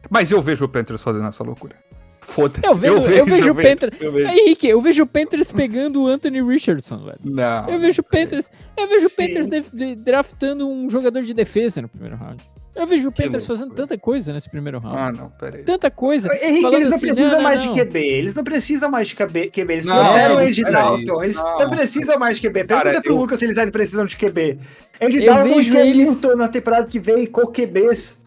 [0.10, 1.76] Mas eu vejo o Panthers fazendo essa loucura.
[2.22, 2.66] Foda-se.
[2.66, 4.30] Eu vejo- eu vejo o Panthers- Eu vejo.
[4.30, 7.20] Henrique, eu vejo o Panthers pegando o Anthony Richardson, velho.
[7.22, 7.70] Não.
[7.70, 9.10] Eu vejo o Panthers, eu vejo o.
[9.10, 12.42] Panthers de- de- draftando um jogador de defesa no primeiro round.
[12.76, 14.98] Eu vejo o Panthers fazendo tanta coisa nesse primeiro round.
[14.98, 15.64] Ah, não, pera aí.
[15.64, 16.30] Tanta coisa.
[16.34, 17.74] Henrique, eles não assim, precisam não, mais não.
[17.74, 18.00] de QB.
[18.00, 19.52] Eles não precisam mais de QB.
[19.52, 19.74] QB.
[19.74, 21.24] Eles Não, trouxeram o peraí, Dalton.
[21.24, 21.60] Eles não.
[21.60, 22.64] não precisam mais de QB.
[22.64, 24.58] Pergunta Cara, pro eu- Lucas se eles ainda precisam de QB.
[25.00, 28.20] Eu Dalton vejo e eles- Hamilton na temporada que vem com QBs.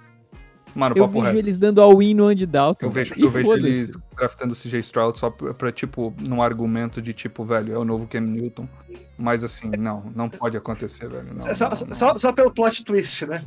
[0.75, 1.39] Mano, Eu papo vejo reto.
[1.39, 2.85] eles dando all-in no Andy Dalton.
[2.87, 7.01] Eu vejo, eu vejo eles draftando o CJ Stroud só pra, pra, tipo, num argumento
[7.01, 8.69] de tipo, velho, é o novo Cam Newton.
[9.17, 11.29] Mas assim, não, não pode acontecer, velho.
[11.33, 11.95] Não, só, não, só- não.
[11.95, 13.41] só, só pelo plot twist, né?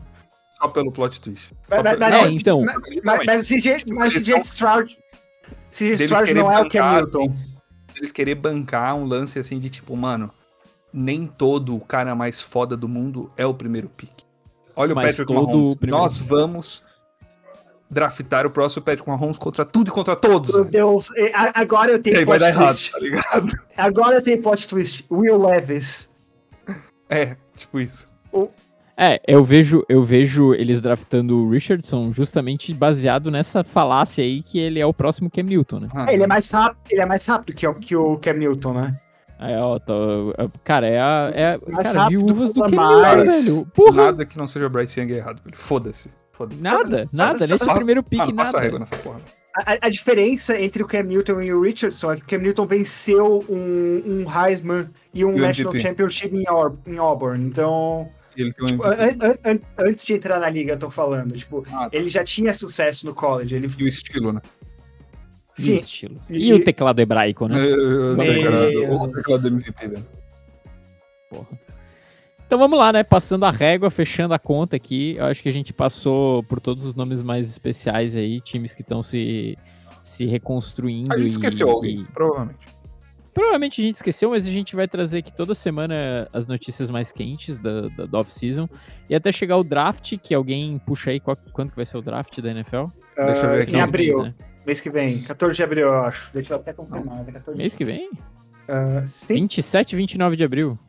[0.61, 1.53] Só pelo plot twist.
[1.69, 2.61] Mas, Só mas, mas- Não, mas- então.
[3.03, 4.97] mas, mas, o CJ, mas o CJ Stroud.
[5.71, 7.35] CJ Stroud não é o Cam bancar, Newton.
[7.95, 10.31] Eles querer bancar um lance assim de tipo, mano,
[10.93, 14.11] nem todo o cara mais foda do mundo é o primeiro pick.
[14.75, 15.75] Olha Mas o Patrick Mahomes.
[15.75, 16.83] o Nós vamos
[17.89, 20.53] draftar o próximo Patrick Mahomes contra tudo e contra todos.
[20.53, 20.65] Meu.
[20.65, 22.91] Deus, e- agora eu E tenho aí vai plot dar errado, twist.
[22.91, 23.47] tá ligado?
[23.77, 25.05] Agora eu tenho plot twist.
[25.09, 26.15] Will Levis.
[27.09, 28.07] É, tipo isso.
[28.99, 34.57] É, eu vejo, eu vejo eles draftando o Richardson justamente baseado nessa falácia aí que
[34.57, 35.87] ele é o próximo Cam Newton, né?
[35.93, 38.33] Ah, É, ele é mais rápido, ele é mais rápido que, o- que o Cam
[38.33, 38.91] Newton, né?
[39.39, 42.69] Aí, ó, tô- é, cara, é a, é a- Mais cara, rápido, viúvas do Cam
[42.71, 43.45] Newton, mais.
[43.45, 43.65] velho.
[43.67, 45.55] Porra, Nada que não seja Bryce Young é errado, velho.
[45.55, 46.09] Foda-se.
[46.31, 46.63] Foda-se.
[46.63, 48.59] nada, nada, só- nesse só- primeiro pick, Mano, nada.
[48.59, 49.19] régua nessa porra.
[49.55, 52.65] A, a- diferença entre o Cam Newton e o Richardson é que o Cam Newton
[52.65, 55.87] venceu um, um Heisman e um E o National MVP.
[55.87, 57.43] Championship em, Aub- em Auburn.
[57.45, 58.07] Então,
[58.37, 61.35] Ele tem um tipo, an- an- an- antes de entrar na liga, eu tô falando,
[61.35, 61.97] tipo, Ah, tá.
[61.97, 63.55] ele já tinha sucesso no college.
[63.55, 64.41] Ele, E o estilo, né?
[65.57, 66.15] E o sim, estilo.
[66.29, 67.57] E- E o teclado hebraico, né?
[67.59, 70.05] Eu- Meu teclado- O teclado do MVP, velho.
[71.29, 71.47] Porra.
[72.45, 73.03] Então vamos lá, né?
[73.03, 75.15] Passando a régua, fechando a conta aqui.
[75.17, 78.81] Eu acho que a gente passou por todos os nomes mais especiais aí, times que
[78.81, 79.57] estão se,
[80.01, 81.11] se reconstruindo.
[81.13, 82.59] A gente e- esqueceu alguém, e- provavelmente.
[83.37, 87.11] Provavelmente a gente esqueceu, mas a gente vai trazer aqui toda semana as notícias mais
[87.11, 88.67] quentes da, da, da off-season.
[89.07, 92.01] E até chegar o draft, que alguém puxa aí qual, quando que vai ser o
[92.01, 92.85] draft da NFL?
[93.15, 93.75] Deixa eu ver aqui.
[93.75, 94.23] Em abril.
[94.23, 94.35] Mês, né?
[94.65, 96.31] mês que vem, 14 de abril, eu acho.
[96.33, 97.29] Deixa eu até confirmar.
[97.29, 98.09] É 14 mês que vem?
[98.09, 99.35] Uh, sim.
[99.35, 100.79] 27 e 29 de abril.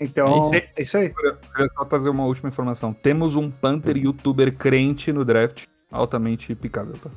[0.00, 1.12] Então, é isso, é isso aí.
[1.20, 2.92] Eu queria só trazer uma última informação.
[2.92, 7.10] Temos um Panther youtuber crente no draft, altamente picável, tá?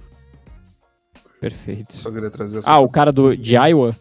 [1.39, 1.93] Perfeito.
[1.93, 3.95] Só queria trazer essa Ah, o cara do, de Iowa?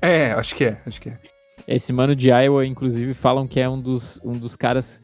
[0.00, 1.18] É, acho que é, acho que é.
[1.66, 5.00] Esse mano de Iowa, inclusive, falam que é um dos, um dos caras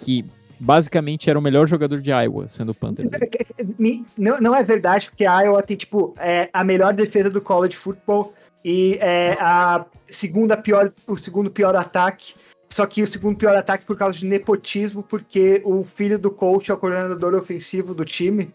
[0.00, 0.24] que
[0.58, 3.08] basicamente era o melhor jogador de Iowa, sendo Panther.
[4.16, 7.76] Não, não é verdade, porque a Iowa tem, tipo, é, a melhor defesa do college
[7.76, 8.32] football
[8.64, 12.34] e é, a segunda pior, o segundo pior ataque.
[12.72, 16.70] Só que o segundo pior ataque por causa de nepotismo, porque o filho do coach
[16.70, 18.54] é o coordenador ofensivo do time.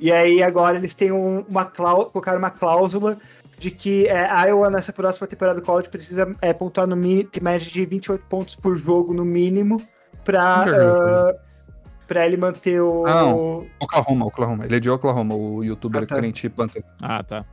[0.00, 3.18] E aí agora eles têm um, uma cláusula, colocaram uma cláusula
[3.58, 7.28] de que é, a Iowa nessa próxima temporada do college precisa é, pontuar no mínimo,
[7.42, 9.80] média de 28 pontos por jogo no mínimo
[10.24, 11.50] para uh,
[12.08, 13.04] para ele manter o.
[13.04, 14.64] Não, Oklahoma, Oklahoma.
[14.64, 16.16] Ele é de Oklahoma, o youtuber ah, tá.
[16.16, 16.82] crente Panther.
[17.00, 17.44] Ah, tá.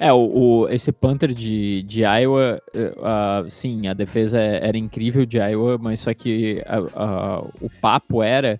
[0.00, 5.38] É, o, o, esse Panther de, de Iowa, uh, sim, a defesa era incrível de
[5.38, 8.58] Iowa, mas só que uh, uh, o papo era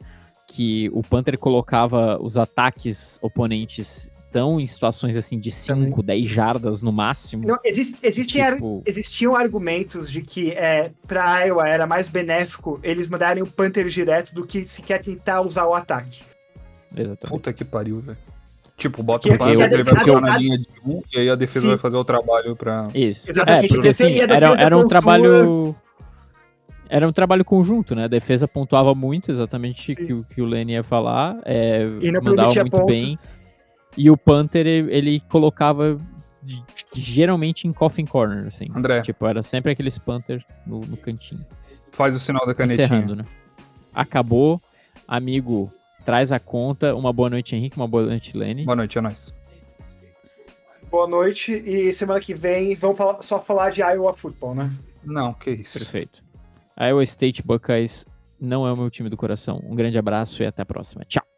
[0.55, 6.83] que o Panther colocava os ataques oponentes tão em situações assim de 5, 10 jardas
[6.83, 7.47] no máximo.
[7.47, 8.79] Não, existe, existem tipo...
[8.79, 13.87] ar, existiam argumentos de que é, para Iowa era mais benéfico eles mandarem o Panther
[13.87, 16.23] direto do que sequer tentar usar o ataque.
[16.93, 17.29] Exatamente.
[17.29, 18.19] Puta que pariu, velho.
[18.77, 21.61] Tipo, bota o Panther, ele vai ficar na linha de um e aí a defesa
[21.61, 21.69] Sim.
[21.69, 22.89] vai fazer o trabalho pra.
[22.95, 23.23] Isso.
[23.29, 23.67] Exatamente.
[23.67, 25.75] É, porque assim, era, era um trabalho
[26.93, 28.05] era um trabalho conjunto, né?
[28.05, 31.39] A defesa pontuava muito, exatamente o que, que o Lenny ia falar.
[31.43, 31.87] É,
[32.23, 32.85] mandava muito ponto.
[32.85, 33.19] bem.
[33.97, 35.97] E o Panther, ele, ele colocava
[36.93, 38.67] geralmente em coffin corner, assim.
[38.77, 39.01] André.
[39.01, 41.43] Tipo, era sempre aqueles Panther no, no cantinho.
[41.93, 42.85] Faz o sinal da canetinha.
[42.85, 43.25] Encerrando, né?
[43.95, 44.61] Acabou.
[45.09, 45.73] Amigo,
[46.05, 46.95] traz a conta.
[46.95, 47.75] Uma boa noite, Henrique.
[47.75, 48.67] Uma boa noite, Lenny.
[48.67, 49.35] Boa noite, é nóis.
[50.91, 51.53] Boa noite.
[51.53, 54.71] E semana que vem vamos só falar de Iowa Football, né?
[55.03, 55.79] Não, que isso.
[55.79, 56.32] Perfeito.
[56.79, 58.05] Iowa State Buckeyes
[58.41, 59.63] não é o meu time do coração.
[59.65, 61.05] Um grande abraço e até a próxima.
[61.05, 61.32] Tchau.